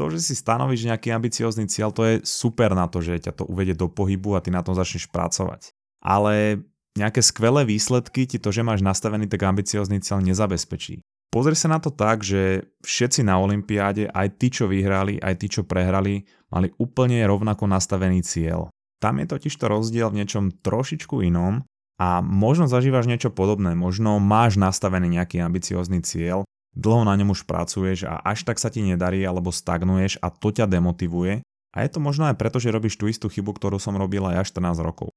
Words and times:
to, 0.00 0.08
že 0.08 0.32
si 0.32 0.32
stanovíš 0.32 0.88
nejaký 0.88 1.12
ambiciózny 1.12 1.68
cieľ, 1.68 1.92
to 1.92 2.08
je 2.08 2.14
super 2.24 2.72
na 2.72 2.88
to, 2.88 3.04
že 3.04 3.28
ťa 3.28 3.36
to 3.36 3.44
uvedie 3.44 3.76
do 3.76 3.92
pohybu 3.92 4.32
a 4.32 4.40
ty 4.40 4.48
na 4.48 4.64
tom 4.64 4.72
začneš 4.72 5.12
pracovať. 5.12 5.76
Ale 6.00 6.64
nejaké 6.96 7.20
skvelé 7.20 7.68
výsledky 7.68 8.24
ti 8.24 8.40
to, 8.40 8.48
že 8.48 8.64
máš 8.64 8.80
nastavený 8.80 9.28
tak 9.28 9.44
ambiciózny 9.44 10.00
cieľ 10.00 10.24
nezabezpečí. 10.24 11.04
Pozri 11.30 11.54
sa 11.54 11.70
na 11.70 11.78
to 11.78 11.92
tak, 11.92 12.24
že 12.24 12.66
všetci 12.82 13.22
na 13.22 13.38
Olympiáde, 13.38 14.10
aj 14.10 14.40
tí, 14.40 14.50
čo 14.50 14.66
vyhrali, 14.66 15.20
aj 15.22 15.34
tí, 15.38 15.46
čo 15.46 15.62
prehrali, 15.62 16.26
mali 16.50 16.74
úplne 16.80 17.22
rovnako 17.22 17.70
nastavený 17.70 18.24
cieľ. 18.26 18.72
Tam 18.98 19.20
je 19.20 19.30
totiž 19.30 19.54
to 19.54 19.70
rozdiel 19.70 20.10
v 20.10 20.24
niečom 20.24 20.50
trošičku 20.50 21.22
inom 21.22 21.62
a 22.02 22.24
možno 22.24 22.66
zažívaš 22.66 23.06
niečo 23.06 23.30
podobné, 23.30 23.78
možno 23.78 24.18
máš 24.18 24.58
nastavený 24.58 25.20
nejaký 25.20 25.38
ambiciózny 25.38 26.02
cieľ, 26.02 26.42
dlho 26.74 27.02
na 27.02 27.14
ňom 27.18 27.34
už 27.34 27.46
pracuješ 27.46 28.06
a 28.06 28.22
až 28.22 28.46
tak 28.46 28.62
sa 28.62 28.70
ti 28.70 28.82
nedarí 28.82 29.22
alebo 29.26 29.50
stagnuješ 29.50 30.22
a 30.22 30.30
to 30.30 30.54
ťa 30.54 30.70
demotivuje. 30.70 31.42
A 31.70 31.86
je 31.86 31.90
to 31.90 32.02
možno 32.02 32.26
aj 32.26 32.34
preto, 32.34 32.58
že 32.58 32.74
robíš 32.74 32.98
tú 32.98 33.06
istú 33.06 33.30
chybu, 33.30 33.54
ktorú 33.54 33.78
som 33.78 33.94
robil 33.94 34.26
aj 34.26 34.34
ja 34.34 34.42
14 34.42 34.82
rokov. 34.82 35.14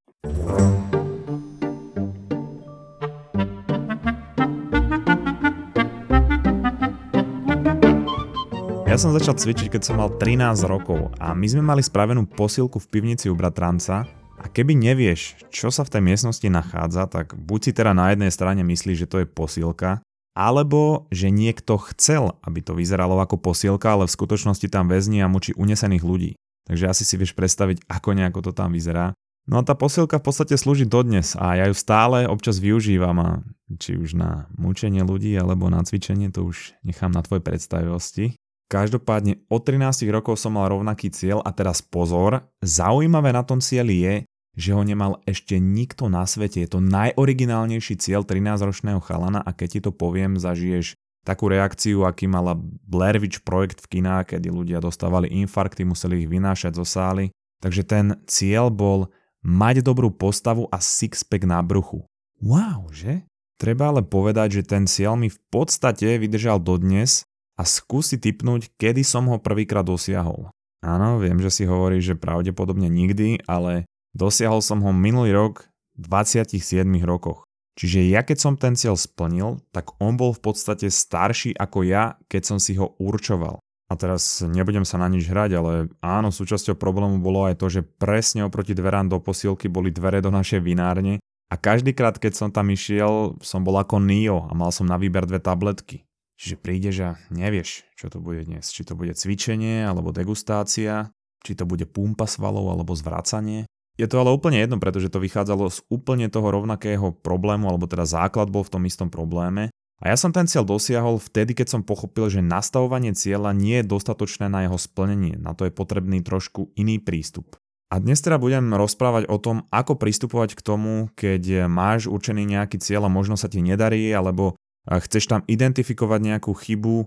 Ja 8.93 9.01
som 9.01 9.09
začal 9.09 9.33
cvičiť, 9.33 9.73
keď 9.73 9.81
som 9.81 9.97
mal 9.97 10.13
13 10.21 10.53
rokov 10.69 11.09
a 11.17 11.33
my 11.33 11.47
sme 11.49 11.65
mali 11.65 11.81
spravenú 11.81 12.29
posilku 12.29 12.77
v 12.77 12.89
pivnici 12.93 13.25
u 13.25 13.33
bratranca 13.33 14.05
a 14.37 14.45
keby 14.45 14.77
nevieš, 14.77 15.49
čo 15.49 15.73
sa 15.73 15.81
v 15.81 15.97
tej 15.97 16.01
miestnosti 16.05 16.45
nachádza, 16.45 17.09
tak 17.09 17.33
buď 17.33 17.59
si 17.65 17.71
teda 17.73 17.97
na 17.97 18.13
jednej 18.13 18.29
strane 18.29 18.61
myslíš, 18.61 18.97
že 19.01 19.09
to 19.09 19.17
je 19.25 19.25
posilka, 19.25 20.05
alebo 20.33 21.05
že 21.13 21.29
niekto 21.29 21.77
chcel, 21.93 22.37
aby 22.41 22.59
to 22.65 22.73
vyzeralo 22.73 23.21
ako 23.21 23.37
posilka, 23.37 23.93
ale 23.93 24.09
v 24.09 24.15
skutočnosti 24.17 24.67
tam 24.69 24.89
väzni 24.89 25.21
a 25.21 25.29
mučí 25.29 25.53
unesených 25.53 26.03
ľudí. 26.03 26.31
Takže 26.65 26.89
asi 26.89 27.03
si 27.05 27.15
vieš 27.15 27.37
predstaviť, 27.37 27.85
ako 27.85 28.09
nejako 28.17 28.39
to 28.49 28.51
tam 28.51 28.73
vyzerá. 28.73 29.13
No 29.43 29.59
a 29.59 29.65
tá 29.67 29.75
posilka 29.75 30.23
v 30.23 30.25
podstate 30.31 30.55
slúži 30.55 30.87
dodnes 30.87 31.35
a 31.35 31.59
ja 31.59 31.67
ju 31.67 31.75
stále 31.75 32.23
občas 32.23 32.63
využívam 32.63 33.17
a 33.19 33.29
či 33.75 33.99
už 33.99 34.15
na 34.15 34.47
mučenie 34.55 35.03
ľudí 35.03 35.35
alebo 35.35 35.67
na 35.67 35.83
cvičenie, 35.83 36.31
to 36.31 36.47
už 36.47 36.79
nechám 36.87 37.11
na 37.11 37.19
tvojej 37.19 37.43
predstavivosti. 37.43 38.25
Každopádne 38.71 39.43
od 39.51 39.61
13 39.67 40.07
rokov 40.09 40.39
som 40.39 40.55
mal 40.55 40.71
rovnaký 40.71 41.11
cieľ 41.11 41.43
a 41.43 41.51
teraz 41.51 41.83
pozor, 41.83 42.47
zaujímavé 42.63 43.35
na 43.35 43.43
tom 43.43 43.59
cieli 43.59 44.01
je, 44.01 44.15
že 44.53 44.73
ho 44.77 44.81
nemal 44.85 45.21
ešte 45.25 45.57
nikto 45.57 46.09
na 46.09 46.25
svete. 46.29 46.61
Je 46.61 46.69
to 46.69 46.79
najoriginálnejší 46.81 47.97
cieľ 47.97 48.21
13-ročného 48.21 49.01
chalana 49.01 49.41
a 49.41 49.49
keď 49.51 49.67
ti 49.67 49.79
to 49.81 49.91
poviem, 49.93 50.37
zažiješ 50.37 50.93
takú 51.25 51.49
reakciu, 51.49 52.03
aký 52.05 52.29
mala 52.29 52.53
Blair 52.85 53.17
Witch 53.17 53.41
projekt 53.41 53.81
v 53.81 53.99
kinách, 53.99 54.35
kedy 54.35 54.51
ľudia 54.51 54.83
dostávali 54.83 55.31
infarkty, 55.31 55.87
museli 55.87 56.23
ich 56.23 56.29
vynášať 56.29 56.77
zo 56.77 56.85
sály. 56.85 57.31
Takže 57.63 57.83
ten 57.87 58.05
cieľ 58.27 58.67
bol 58.67 59.07
mať 59.41 59.81
dobrú 59.81 60.11
postavu 60.11 60.67
a 60.69 60.77
sixpack 60.83 61.47
na 61.47 61.63
bruchu. 61.63 62.03
Wow, 62.43 62.91
že? 62.91 63.23
Treba 63.55 63.95
ale 63.95 64.03
povedať, 64.03 64.59
že 64.59 64.67
ten 64.67 64.83
cieľ 64.83 65.15
mi 65.15 65.31
v 65.31 65.39
podstate 65.47 66.19
vydržal 66.19 66.59
dodnes 66.59 67.23
a 67.55 67.63
skúsi 67.63 68.19
typnúť, 68.19 68.67
kedy 68.75 69.07
som 69.07 69.31
ho 69.31 69.39
prvýkrát 69.39 69.87
dosiahol. 69.87 70.51
Áno, 70.83 71.23
viem, 71.23 71.39
že 71.39 71.47
si 71.47 71.63
hovorí, 71.63 72.03
že 72.03 72.19
pravdepodobne 72.19 72.91
nikdy, 72.91 73.47
ale 73.47 73.87
dosiahol 74.13 74.61
som 74.61 74.81
ho 74.81 74.93
minulý 74.93 75.33
rok 75.33 75.67
v 75.97 76.05
27 76.09 76.85
rokoch. 77.05 77.45
Čiže 77.73 78.05
ja 78.05 78.21
keď 78.21 78.37
som 78.37 78.53
ten 78.53 78.77
cieľ 78.77 78.93
splnil, 78.93 79.61
tak 79.73 79.97
on 79.97 80.13
bol 80.13 80.29
v 80.33 80.41
podstate 80.45 80.93
starší 80.93 81.57
ako 81.57 81.81
ja, 81.85 82.21
keď 82.29 82.41
som 82.53 82.57
si 82.61 82.77
ho 82.77 82.93
určoval. 83.01 83.57
A 83.89 83.93
teraz 83.97 84.41
nebudem 84.45 84.85
sa 84.85 85.01
na 85.01 85.09
nič 85.09 85.25
hrať, 85.29 85.51
ale 85.57 85.71
áno, 86.01 86.29
súčasťou 86.33 86.77
problému 86.77 87.21
bolo 87.21 87.45
aj 87.49 87.57
to, 87.61 87.69
že 87.69 87.81
presne 87.85 88.45
oproti 88.45 88.73
dverám 88.77 89.09
do 89.09 89.17
posilky 89.21 89.69
boli 89.69 89.93
dvere 89.93 90.21
do 90.21 90.33
našej 90.33 90.61
vinárne 90.61 91.21
a 91.53 91.55
každýkrát, 91.57 92.17
keď 92.17 92.33
som 92.33 92.49
tam 92.49 92.73
išiel, 92.73 93.37
som 93.45 93.61
bol 93.61 93.77
ako 93.77 94.01
Neo 94.01 94.49
a 94.49 94.57
mal 94.57 94.73
som 94.73 94.89
na 94.89 94.97
výber 94.97 95.29
dve 95.29 95.37
tabletky. 95.37 96.01
Čiže 96.41 96.55
prídeš 96.57 96.95
a 97.05 97.09
nevieš, 97.29 97.85
čo 97.93 98.09
to 98.09 98.17
bude 98.17 98.41
dnes. 98.49 98.73
Či 98.73 98.89
to 98.89 98.97
bude 98.97 99.13
cvičenie, 99.13 99.85
alebo 99.85 100.09
degustácia, 100.09 101.13
či 101.45 101.53
to 101.53 101.69
bude 101.69 101.85
pumpa 101.85 102.25
svalov, 102.25 102.73
alebo 102.73 102.97
zvracanie. 102.97 103.69
Je 103.93 104.09
to 104.09 104.17
ale 104.17 104.33
úplne 104.33 104.57
jedno, 104.57 104.81
pretože 104.81 105.13
to 105.13 105.21
vychádzalo 105.21 105.69
z 105.69 105.85
úplne 105.93 106.25
toho 106.25 106.49
rovnakého 106.49 107.13
problému, 107.13 107.69
alebo 107.69 107.85
teda 107.85 108.09
základ 108.09 108.49
bol 108.49 108.65
v 108.65 108.73
tom 108.73 108.83
istom 108.89 109.13
probléme. 109.13 109.69
A 110.01 110.11
ja 110.11 110.17
som 110.17 110.33
ten 110.33 110.49
cieľ 110.49 110.65
dosiahol 110.67 111.21
vtedy, 111.21 111.55
keď 111.55 111.77
som 111.77 111.81
pochopil, 111.85 112.27
že 112.27 112.43
nastavovanie 112.43 113.13
cieľa 113.15 113.53
nie 113.53 113.79
je 113.79 113.87
dostatočné 113.87 114.49
na 114.49 114.65
jeho 114.67 114.75
splnenie. 114.75 115.37
Na 115.37 115.55
to 115.55 115.69
je 115.69 115.71
potrebný 115.71 116.25
trošku 116.25 116.73
iný 116.75 116.99
prístup. 116.99 117.55
A 117.93 118.01
dnes 118.01 118.19
teda 118.19 118.41
budem 118.41 118.73
rozprávať 118.73 119.29
o 119.29 119.37
tom, 119.37 119.69
ako 119.69 120.01
pristupovať 120.01 120.57
k 120.57 120.65
tomu, 120.65 121.13
keď 121.13 121.69
máš 121.69 122.09
určený 122.09 122.49
nejaký 122.49 122.81
cieľ 122.81 123.05
a 123.05 123.13
možno 123.13 123.37
sa 123.37 123.45
ti 123.45 123.61
nedarí, 123.61 124.09
alebo 124.09 124.57
chceš 124.89 125.29
tam 125.29 125.45
identifikovať 125.45 126.19
nejakú 126.19 126.51
chybu, 126.51 127.05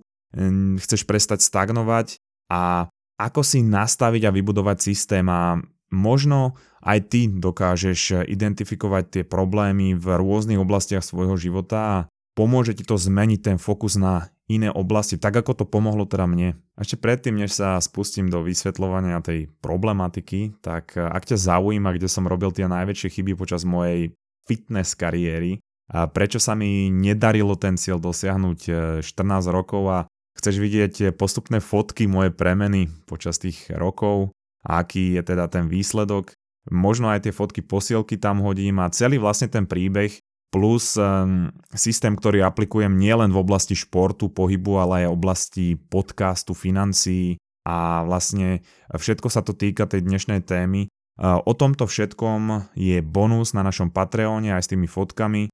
chceš 0.79 1.03
prestať 1.03 1.43
stagnovať 1.43 2.23
a 2.49 2.87
ako 3.19 3.41
si 3.43 3.67
nastaviť 3.67 4.31
a 4.31 4.35
vybudovať 4.35 4.79
systém 4.81 5.27
a 5.27 5.59
možno 5.91 6.59
aj 6.83 7.11
ty 7.11 7.27
dokážeš 7.27 8.27
identifikovať 8.27 9.05
tie 9.11 9.23
problémy 9.27 9.95
v 9.99 10.07
rôznych 10.07 10.59
oblastiach 10.61 11.03
svojho 11.03 11.35
života 11.39 11.79
a 11.79 11.97
pomôže 12.39 12.77
ti 12.77 12.85
to 12.87 12.95
zmeniť 12.95 13.41
ten 13.43 13.59
fokus 13.59 13.99
na 13.99 14.31
iné 14.47 14.71
oblasti, 14.71 15.19
tak 15.19 15.35
ako 15.35 15.59
to 15.59 15.65
pomohlo 15.67 16.07
teda 16.07 16.31
mne. 16.31 16.55
Ešte 16.79 17.01
predtým, 17.01 17.35
než 17.35 17.59
sa 17.59 17.83
spustím 17.83 18.31
do 18.31 18.47
vysvetľovania 18.47 19.19
tej 19.19 19.51
problematiky, 19.59 20.63
tak 20.63 20.95
ak 20.95 21.27
ťa 21.27 21.37
zaujíma, 21.39 21.97
kde 21.99 22.07
som 22.07 22.31
robil 22.31 22.55
tie 22.55 22.71
najväčšie 22.71 23.19
chyby 23.19 23.35
počas 23.35 23.67
mojej 23.67 24.15
fitness 24.47 24.95
kariéry, 24.95 25.59
a 25.87 26.11
prečo 26.11 26.43
sa 26.43 26.59
mi 26.59 26.91
nedarilo 26.91 27.55
ten 27.55 27.79
cieľ 27.79 28.03
dosiahnuť 28.03 28.59
14 29.07 29.07
e, 29.07 29.51
rokov 29.55 29.83
a 29.87 29.99
chceš 30.35 30.59
vidieť 30.59 31.15
postupné 31.15 31.63
fotky 31.63 32.11
moje 32.11 32.35
premeny 32.35 32.91
počas 33.07 33.39
tých 33.39 33.71
rokov 33.71 34.35
aký 34.67 35.17
je 35.17 35.23
teda 35.23 35.47
ten 35.47 35.71
výsledok. 35.71 36.35
Možno 36.67 37.07
aj 37.15 37.25
tie 37.25 37.33
fotky 37.33 37.63
posielky 37.63 38.19
tam 38.19 38.43
hodím 38.43 38.83
a 38.83 38.91
celý 38.91 39.23
vlastne 39.23 39.47
ten 39.47 39.71
príbeh 39.71 40.19
plus 40.51 40.99
um, 40.99 41.51
systém, 41.75 42.19
ktorý 42.19 42.43
aplikujem 42.43 42.91
nielen 42.99 43.31
v 43.31 43.39
oblasti 43.39 43.79
športu, 43.79 44.31
pohybu, 44.31 44.83
ale 44.83 45.07
aj 45.07 45.15
oblasti 45.15 45.79
podcastu, 45.79 46.59
financií 46.59 47.39
a 47.67 48.03
vlastne 48.07 48.63
všetko 48.95 49.31
sa 49.31 49.43
to 49.47 49.55
týka 49.55 49.87
tej 49.87 50.07
dnešnej 50.07 50.43
témy. 50.43 50.91
Uh, 51.17 51.39
o 51.47 51.55
tomto 51.55 51.87
všetkom 51.87 52.75
je 52.75 52.99
bonus 53.03 53.55
na 53.55 53.63
našom 53.63 53.95
Patreone 53.95 54.51
aj 54.55 54.67
s 54.67 54.71
tými 54.75 54.91
fotkami 54.91 55.51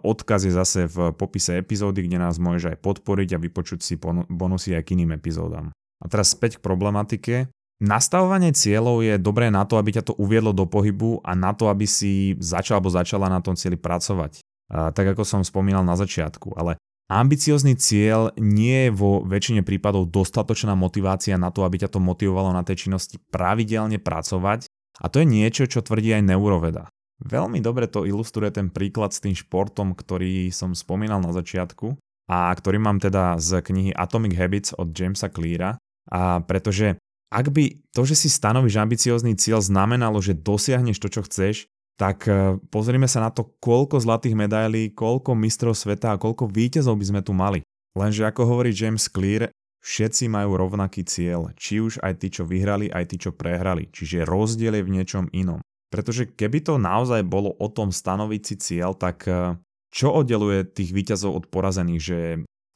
Odkaz 0.00 0.48
je 0.48 0.52
zase 0.56 0.88
v 0.88 1.12
popise 1.12 1.60
epizódy, 1.60 2.08
kde 2.08 2.16
nás 2.16 2.40
môžeš 2.40 2.72
aj 2.72 2.78
podporiť 2.80 3.36
a 3.36 3.42
vypočuť 3.42 3.80
si 3.84 3.94
bonusy 4.32 4.72
aj 4.72 4.88
k 4.88 4.96
iným 4.96 5.20
epizódam. 5.20 5.68
A 6.00 6.08
teraz 6.08 6.32
späť 6.32 6.56
k 6.56 6.64
problematike. 6.64 7.52
Nastavovanie 7.80 8.52
cieľov 8.52 9.00
je 9.00 9.16
dobré 9.16 9.48
na 9.48 9.64
to, 9.64 9.80
aby 9.80 9.96
ťa 9.96 10.12
to 10.12 10.14
uviedlo 10.20 10.52
do 10.52 10.68
pohybu 10.68 11.24
a 11.24 11.32
na 11.32 11.56
to, 11.56 11.72
aby 11.72 11.88
si 11.88 12.36
začal 12.36 12.78
alebo 12.78 12.92
začala 12.92 13.32
na 13.32 13.40
tom 13.40 13.56
cieli 13.56 13.80
pracovať. 13.80 14.44
A 14.70 14.92
tak 14.92 15.16
ako 15.16 15.24
som 15.24 15.40
spomínal 15.40 15.82
na 15.82 15.96
začiatku, 15.96 16.54
ale 16.54 16.76
Ambiciózny 17.10 17.74
cieľ 17.74 18.30
nie 18.38 18.86
je 18.86 18.94
vo 18.94 19.26
väčšine 19.26 19.66
prípadov 19.66 20.14
dostatočná 20.14 20.78
motivácia 20.78 21.34
na 21.34 21.50
to, 21.50 21.66
aby 21.66 21.82
ťa 21.82 21.90
to 21.90 21.98
motivovalo 21.98 22.54
na 22.54 22.62
tej 22.62 22.86
činnosti 22.86 23.18
pravidelne 23.34 23.98
pracovať 23.98 24.70
a 25.02 25.10
to 25.10 25.18
je 25.18 25.26
niečo, 25.26 25.66
čo 25.66 25.82
tvrdí 25.82 26.14
aj 26.14 26.22
neuroveda. 26.22 26.86
Veľmi 27.18 27.58
dobre 27.58 27.90
to 27.90 28.06
ilustruje 28.06 28.54
ten 28.54 28.70
príklad 28.70 29.10
s 29.10 29.18
tým 29.26 29.34
športom, 29.34 29.98
ktorý 29.98 30.54
som 30.54 30.70
spomínal 30.70 31.18
na 31.18 31.34
začiatku 31.34 31.98
a 32.30 32.54
ktorý 32.54 32.78
mám 32.78 33.02
teda 33.02 33.42
z 33.42 33.58
knihy 33.58 33.90
Atomic 33.90 34.38
Habits 34.38 34.78
od 34.78 34.94
Jamesa 34.94 35.34
Cleara. 35.34 35.82
A 36.14 36.46
pretože 36.46 36.94
ak 37.30 37.46
by 37.54 37.78
to, 37.94 38.02
že 38.02 38.26
si 38.26 38.28
stanovíš 38.28 38.82
ambiciózny 38.82 39.38
cieľ 39.38 39.62
znamenalo, 39.62 40.18
že 40.18 40.34
dosiahneš 40.34 40.98
to, 40.98 41.08
čo 41.08 41.22
chceš, 41.22 41.70
tak 41.94 42.26
e, 42.26 42.58
pozrime 42.74 43.06
sa 43.06 43.22
na 43.22 43.30
to, 43.30 43.54
koľko 43.62 44.02
zlatých 44.02 44.34
medailí, 44.34 44.90
koľko 44.90 45.38
mistrov 45.38 45.78
sveta 45.78 46.16
a 46.16 46.20
koľko 46.20 46.50
víťazov 46.50 46.98
by 46.98 47.06
sme 47.06 47.20
tu 47.22 47.30
mali. 47.30 47.62
Lenže 47.94 48.26
ako 48.26 48.50
hovorí 48.50 48.74
James 48.74 49.06
Clear, 49.06 49.54
všetci 49.84 50.26
majú 50.26 50.58
rovnaký 50.58 51.06
cieľ, 51.06 51.52
či 51.54 51.78
už 51.78 52.02
aj 52.02 52.24
tí, 52.24 52.28
čo 52.34 52.48
vyhrali, 52.48 52.90
aj 52.90 53.04
tí, 53.14 53.16
čo 53.20 53.30
prehrali. 53.36 53.88
Čiže 53.92 54.26
rozdiel 54.26 54.80
je 54.80 54.86
v 54.86 54.94
niečom 54.96 55.24
inom. 55.30 55.60
Pretože 55.90 56.30
keby 56.30 56.62
to 56.62 56.78
naozaj 56.78 57.26
bolo 57.26 57.52
o 57.58 57.68
tom 57.68 57.90
stanoviť 57.90 58.42
si 58.42 58.54
cieľ, 58.58 58.94
tak 58.94 59.26
eh, 59.26 59.58
čo 59.90 60.14
oddeluje 60.14 60.70
tých 60.70 60.94
výťazov 60.94 61.30
od 61.34 61.44
porazených, 61.50 62.02
že 62.02 62.18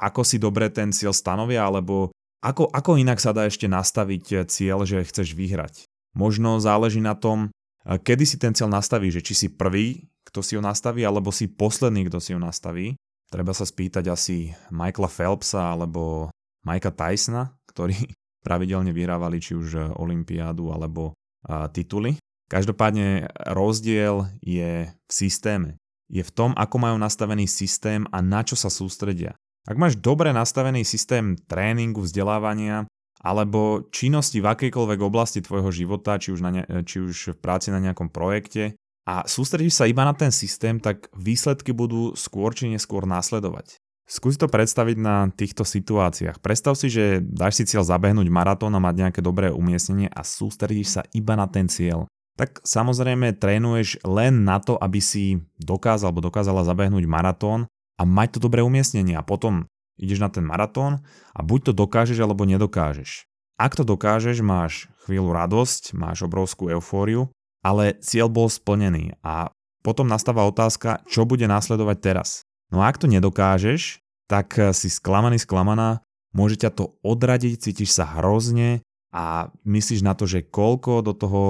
ako 0.03 0.27
si 0.27 0.43
dobre 0.43 0.67
ten 0.75 0.91
cieľ 0.91 1.15
stanovia, 1.15 1.62
alebo 1.62 2.11
ako, 2.44 2.69
ako 2.69 3.00
inak 3.00 3.17
sa 3.17 3.32
dá 3.32 3.49
ešte 3.49 3.64
nastaviť 3.64 4.25
eh, 4.37 4.38
cieľ, 4.44 4.85
že 4.85 5.00
chceš 5.00 5.32
vyhrať. 5.32 5.88
Možno 6.12 6.61
záleží 6.61 7.00
na 7.00 7.17
tom, 7.17 7.49
eh, 7.49 7.96
kedy 7.96 8.25
si 8.29 8.37
ten 8.37 8.52
cieľ 8.52 8.69
nastaví, 8.69 9.08
že 9.08 9.25
či 9.25 9.32
si 9.32 9.49
prvý, 9.49 10.12
kto 10.29 10.44
si 10.44 10.61
ho 10.61 10.62
nastaví, 10.62 11.00
alebo 11.00 11.32
si 11.32 11.49
posledný, 11.49 12.12
kto 12.12 12.20
si 12.20 12.37
ho 12.37 12.41
nastaví. 12.41 13.00
Treba 13.32 13.56
sa 13.56 13.64
spýtať 13.64 14.12
asi 14.12 14.52
Michaela 14.69 15.08
Phelpsa 15.08 15.73
alebo 15.73 16.29
Mikea 16.69 16.93
Tysona, 16.93 17.56
ktorí 17.73 17.96
pravidelne 18.47 18.93
vyhrávali 18.93 19.40
či 19.40 19.56
už 19.56 19.97
olympiádu 19.97 20.69
alebo 20.69 21.17
tituly. 21.73 22.17
Každopádne 22.49 23.29
rozdiel 23.52 24.29
je 24.40 24.88
v 24.88 25.12
systéme. 25.12 25.81
Je 26.12 26.20
v 26.20 26.32
tom, 26.32 26.52
ako 26.56 26.76
majú 26.76 26.97
nastavený 27.00 27.49
systém 27.49 28.05
a 28.12 28.20
na 28.20 28.44
čo 28.44 28.56
sa 28.56 28.69
sústredia. 28.69 29.37
Ak 29.64 29.81
máš 29.81 29.96
dobre 29.96 30.28
nastavený 30.37 30.84
systém 30.84 31.40
tréningu, 31.49 32.05
vzdelávania 32.05 32.84
alebo 33.25 33.88
činnosti 33.88 34.44
v 34.44 34.52
akejkoľvek 34.52 35.00
oblasti 35.00 35.40
tvojho 35.40 35.72
života, 35.72 36.20
či 36.20 36.37
už, 36.37 36.40
na 36.44 36.50
ne, 36.52 36.62
či 36.84 37.00
už 37.00 37.32
v 37.32 37.40
práci 37.40 37.72
na 37.72 37.81
nejakom 37.81 38.12
projekte 38.12 38.76
a 39.08 39.25
sústredíš 39.25 39.81
sa 39.81 39.88
iba 39.88 40.05
na 40.05 40.12
ten 40.12 40.28
systém, 40.28 40.76
tak 40.76 41.08
výsledky 41.16 41.72
budú 41.72 42.12
skôr 42.12 42.52
či 42.52 42.69
neskôr 42.69 43.08
následovať. 43.08 43.81
Skús 44.05 44.37
to 44.37 44.52
predstaviť 44.52 45.00
na 45.00 45.32
týchto 45.32 45.64
situáciách. 45.64 46.44
Predstav 46.44 46.76
si, 46.76 46.93
že 46.93 47.25
dáš 47.25 47.56
si 47.56 47.64
cieľ 47.64 47.88
zabehnúť 47.88 48.28
maratón 48.28 48.76
a 48.76 48.84
mať 48.84 48.94
nejaké 49.00 49.20
dobré 49.25 49.49
umiestnenie 49.49 50.12
a 50.12 50.20
sústredíš 50.20 51.00
sa 51.00 51.02
iba 51.16 51.32
na 51.40 51.49
ten 51.49 51.72
cieľ. 51.72 52.05
Tak 52.37 52.61
samozrejme 52.69 53.32
trénuješ 53.40 54.05
len 54.05 54.44
na 54.44 54.61
to, 54.61 54.76
aby 54.76 55.00
si 55.00 55.40
dokázal 55.56 56.12
alebo 56.12 56.28
dokázala 56.28 56.69
zabehnúť 56.69 57.08
maratón 57.08 57.64
a 57.99 58.02
mať 58.02 58.38
to 58.38 58.50
dobré 58.50 58.61
umiestnenie 58.61 59.14
a 59.14 59.23
potom 59.23 59.70
ideš 59.94 60.19
na 60.19 60.31
ten 60.31 60.43
maratón 60.43 61.06
a 61.31 61.41
buď 61.43 61.70
to 61.70 61.73
dokážeš 61.87 62.19
alebo 62.19 62.43
nedokážeš. 62.43 63.31
Ak 63.55 63.79
to 63.79 63.87
dokážeš, 63.87 64.43
máš 64.43 64.91
chvíľu 65.06 65.31
radosť, 65.31 65.94
máš 65.94 66.26
obrovskú 66.26 66.75
eufóriu, 66.75 67.31
ale 67.62 67.94
cieľ 68.02 68.26
bol 68.26 68.50
splnený 68.50 69.14
a 69.23 69.55
potom 69.87 70.11
nastáva 70.11 70.43
otázka, 70.49 71.06
čo 71.06 71.23
bude 71.23 71.46
následovať 71.46 71.96
teraz. 72.02 72.29
No 72.75 72.82
a 72.82 72.91
ak 72.91 72.99
to 72.99 73.06
nedokážeš, 73.06 74.02
tak 74.26 74.56
si 74.75 74.88
sklamaný, 74.90 75.38
sklamaná, 75.38 76.02
môže 76.35 76.58
ťa 76.58 76.75
to 76.75 76.85
odradiť, 77.06 77.61
cítiš 77.61 77.94
sa 77.94 78.19
hrozne 78.19 78.82
a 79.14 79.55
myslíš 79.62 80.02
na 80.02 80.19
to, 80.19 80.26
že 80.26 80.43
koľko 80.43 81.06
do 81.06 81.14
toho 81.14 81.43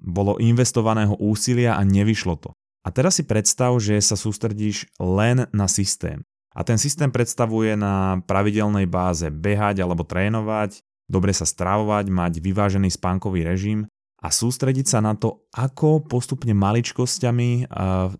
bolo 0.00 0.40
investovaného 0.40 1.18
úsilia 1.20 1.76
a 1.76 1.84
nevyšlo 1.84 2.40
to. 2.40 2.50
A 2.82 2.88
teraz 2.90 3.18
si 3.18 3.24
predstav, 3.26 3.74
že 3.78 3.98
sa 4.02 4.18
sústredíš 4.18 4.90
len 4.98 5.46
na 5.54 5.66
systém. 5.70 6.26
A 6.52 6.66
ten 6.66 6.76
systém 6.76 7.08
predstavuje 7.08 7.78
na 7.78 8.20
pravidelnej 8.28 8.84
báze 8.84 9.30
behať 9.32 9.80
alebo 9.80 10.04
trénovať, 10.04 10.84
dobre 11.08 11.32
sa 11.32 11.48
stravovať, 11.48 12.12
mať 12.12 12.32
vyvážený 12.44 12.92
spánkový 12.92 13.46
režim 13.46 13.88
a 14.20 14.28
sústrediť 14.28 14.86
sa 14.86 15.00
na 15.00 15.16
to, 15.16 15.48
ako 15.56 16.04
postupne 16.04 16.52
maličkosťami 16.52 17.50
eh, 17.50 17.66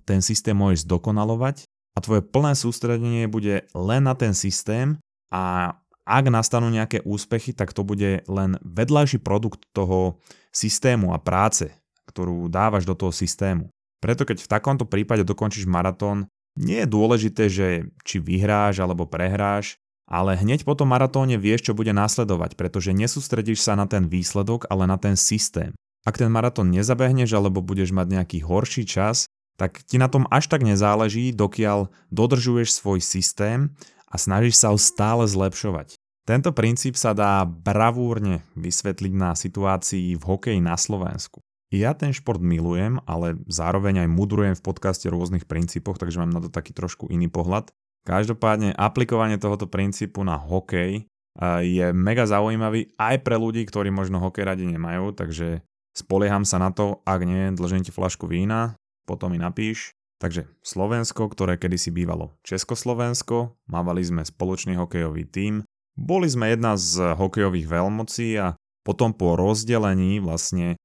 ten 0.09 0.25
systém 0.25 0.57
môžeš 0.57 0.89
zdokonalovať 0.89 1.69
a 1.93 1.99
tvoje 2.01 2.25
plné 2.25 2.57
sústredenie 2.57 3.29
bude 3.29 3.69
len 3.77 4.03
na 4.09 4.17
ten 4.17 4.33
systém 4.33 4.97
a 5.29 5.77
ak 6.03 6.25
nastanú 6.35 6.67
nejaké 6.67 6.99
úspechy, 7.07 7.55
tak 7.55 7.71
to 7.71 7.87
bude 7.87 8.27
len 8.27 8.51
vedľajší 8.67 9.23
produkt 9.23 9.71
toho 9.71 10.19
systému 10.51 11.15
a 11.15 11.23
práce, 11.23 11.71
ktorú 12.11 12.51
dávaš 12.51 12.83
do 12.83 12.99
toho 12.99 13.15
systému. 13.15 13.71
Preto 14.03 14.27
keď 14.27 14.43
v 14.43 14.51
takomto 14.51 14.83
prípade 14.83 15.23
dokončíš 15.23 15.71
maratón, 15.71 16.27
nie 16.59 16.83
je 16.83 16.91
dôležité, 16.91 17.47
že 17.47 17.87
či 18.03 18.19
vyhráš 18.19 18.83
alebo 18.83 19.07
prehráš, 19.07 19.79
ale 20.11 20.37
hneď 20.37 20.67
po 20.67 20.75
tom 20.75 20.91
maratóne 20.91 21.39
vieš, 21.39 21.71
čo 21.71 21.79
bude 21.79 21.95
následovať, 21.95 22.59
pretože 22.59 22.93
nesústredíš 22.93 23.65
sa 23.65 23.79
na 23.79 23.87
ten 23.87 24.11
výsledok, 24.11 24.69
ale 24.69 24.85
na 24.85 24.99
ten 24.99 25.17
systém. 25.17 25.73
Ak 26.03 26.19
ten 26.19 26.29
maratón 26.29 26.75
nezabehneš 26.75 27.31
alebo 27.33 27.63
budeš 27.63 27.95
mať 27.95 28.21
nejaký 28.21 28.39
horší 28.43 28.85
čas, 28.85 29.31
tak 29.55 29.87
ti 29.87 29.97
na 30.03 30.11
tom 30.11 30.27
až 30.29 30.51
tak 30.51 30.67
nezáleží, 30.67 31.31
dokiaľ 31.31 31.89
dodržuješ 32.11 32.75
svoj 32.75 32.99
systém 32.99 33.71
a 34.11 34.19
snažíš 34.19 34.59
sa 34.59 34.75
ho 34.75 34.79
stále 34.81 35.25
zlepšovať. 35.31 35.95
Tento 36.27 36.51
princíp 36.51 36.99
sa 36.99 37.15
dá 37.15 37.47
bravúrne 37.47 38.43
vysvetliť 38.59 39.13
na 39.15 39.39
situácii 39.39 40.19
v 40.19 40.23
hokeji 40.23 40.61
na 40.63 40.75
Slovensku. 40.75 41.43
Ja 41.73 41.97
ten 41.97 42.13
šport 42.13 42.37
milujem, 42.45 43.01
ale 43.09 43.41
zároveň 43.49 44.05
aj 44.05 44.09
mudrujem 44.13 44.53
v 44.53 44.61
podcaste 44.61 45.09
rôznych 45.09 45.49
princípoch, 45.49 45.97
takže 45.97 46.21
mám 46.21 46.29
na 46.29 46.45
to 46.45 46.53
taký 46.53 46.77
trošku 46.77 47.09
iný 47.09 47.33
pohľad. 47.33 47.73
Každopádne 48.05 48.77
aplikovanie 48.77 49.41
tohoto 49.41 49.65
princípu 49.65 50.21
na 50.21 50.37
hokej 50.37 51.09
je 51.65 51.87
mega 51.97 52.29
zaujímavý 52.29 52.93
aj 53.01 53.25
pre 53.25 53.41
ľudí, 53.41 53.65
ktorí 53.65 53.89
možno 53.89 54.21
hokej 54.21 54.45
radi 54.45 54.69
nemajú, 54.69 55.17
takže 55.17 55.65
spolieham 55.97 56.45
sa 56.45 56.61
na 56.61 56.77
to, 56.77 57.01
ak 57.09 57.25
nie, 57.25 57.57
dlžím 57.57 57.89
ti 57.89 57.95
flašku 57.95 58.29
vína, 58.29 58.77
potom 59.09 59.33
mi 59.33 59.41
napíš. 59.41 59.97
Takže 60.21 60.45
Slovensko, 60.61 61.25
ktoré 61.33 61.57
kedysi 61.57 61.89
bývalo 61.89 62.37
Československo, 62.45 63.57
mávali 63.65 64.05
sme 64.05 64.23
spoločný 64.29 64.77
hokejový 64.77 65.25
tím, 65.25 65.65
boli 65.97 66.29
sme 66.29 66.53
jedna 66.53 66.77
z 66.77 67.17
hokejových 67.17 67.65
veľmocí 67.65 68.37
a 68.37 68.55
potom 68.85 69.17
po 69.17 69.41
rozdelení 69.41 70.21
vlastne 70.21 70.77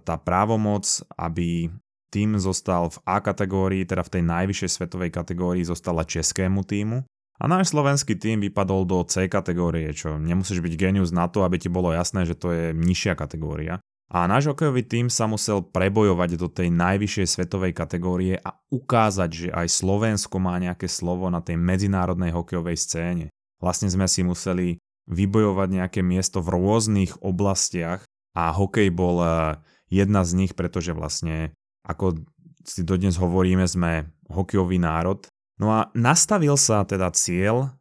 tá 0.00 0.16
právomoc, 0.16 0.88
aby 1.20 1.68
tým 2.08 2.40
zostal 2.40 2.88
v 2.88 2.98
A 3.04 3.20
kategórii, 3.20 3.84
teda 3.84 4.00
v 4.00 4.12
tej 4.16 4.22
najvyššej 4.24 4.70
svetovej 4.80 5.10
kategórii 5.12 5.64
zostala 5.64 6.08
českému 6.08 6.64
týmu. 6.64 7.04
A 7.38 7.44
náš 7.46 7.70
slovenský 7.70 8.18
tým 8.18 8.42
vypadol 8.42 8.82
do 8.88 9.04
C 9.06 9.30
kategórie, 9.30 9.92
čo 9.94 10.18
nemusíš 10.18 10.58
byť 10.58 10.74
genius 10.74 11.14
na 11.14 11.30
to, 11.30 11.46
aby 11.46 11.60
ti 11.60 11.70
bolo 11.70 11.94
jasné, 11.94 12.26
že 12.26 12.34
to 12.34 12.50
je 12.50 12.64
nižšia 12.74 13.14
kategória. 13.14 13.78
A 14.08 14.24
náš 14.24 14.48
hokejový 14.48 14.88
tým 14.88 15.12
sa 15.12 15.28
musel 15.28 15.60
prebojovať 15.60 16.40
do 16.40 16.48
tej 16.48 16.72
najvyššej 16.72 17.28
svetovej 17.28 17.76
kategórie 17.76 18.40
a 18.40 18.56
ukázať, 18.72 19.30
že 19.30 19.48
aj 19.52 19.68
Slovensko 19.68 20.40
má 20.40 20.56
nejaké 20.56 20.88
slovo 20.88 21.28
na 21.28 21.44
tej 21.44 21.60
medzinárodnej 21.60 22.32
hokejovej 22.32 22.80
scéne. 22.80 23.26
Vlastne 23.60 23.92
sme 23.92 24.08
si 24.08 24.24
museli 24.24 24.80
vybojovať 25.12 25.68
nejaké 25.68 26.00
miesto 26.00 26.40
v 26.40 26.56
rôznych 26.56 27.20
oblastiach 27.20 28.08
a 28.36 28.52
hokej 28.52 28.88
bol 28.90 29.22
e, 29.22 29.28
jedna 29.88 30.24
z 30.24 30.44
nich, 30.44 30.52
pretože 30.52 30.96
vlastne, 30.96 31.52
ako 31.84 32.20
si 32.64 32.84
dodnes 32.84 33.16
hovoríme, 33.16 33.64
sme 33.64 34.12
hokejový 34.28 34.76
národ. 34.76 35.24
No 35.56 35.72
a 35.72 35.88
nastavil 35.96 36.54
sa 36.60 36.84
teda 36.84 37.10
cieľ 37.16 37.78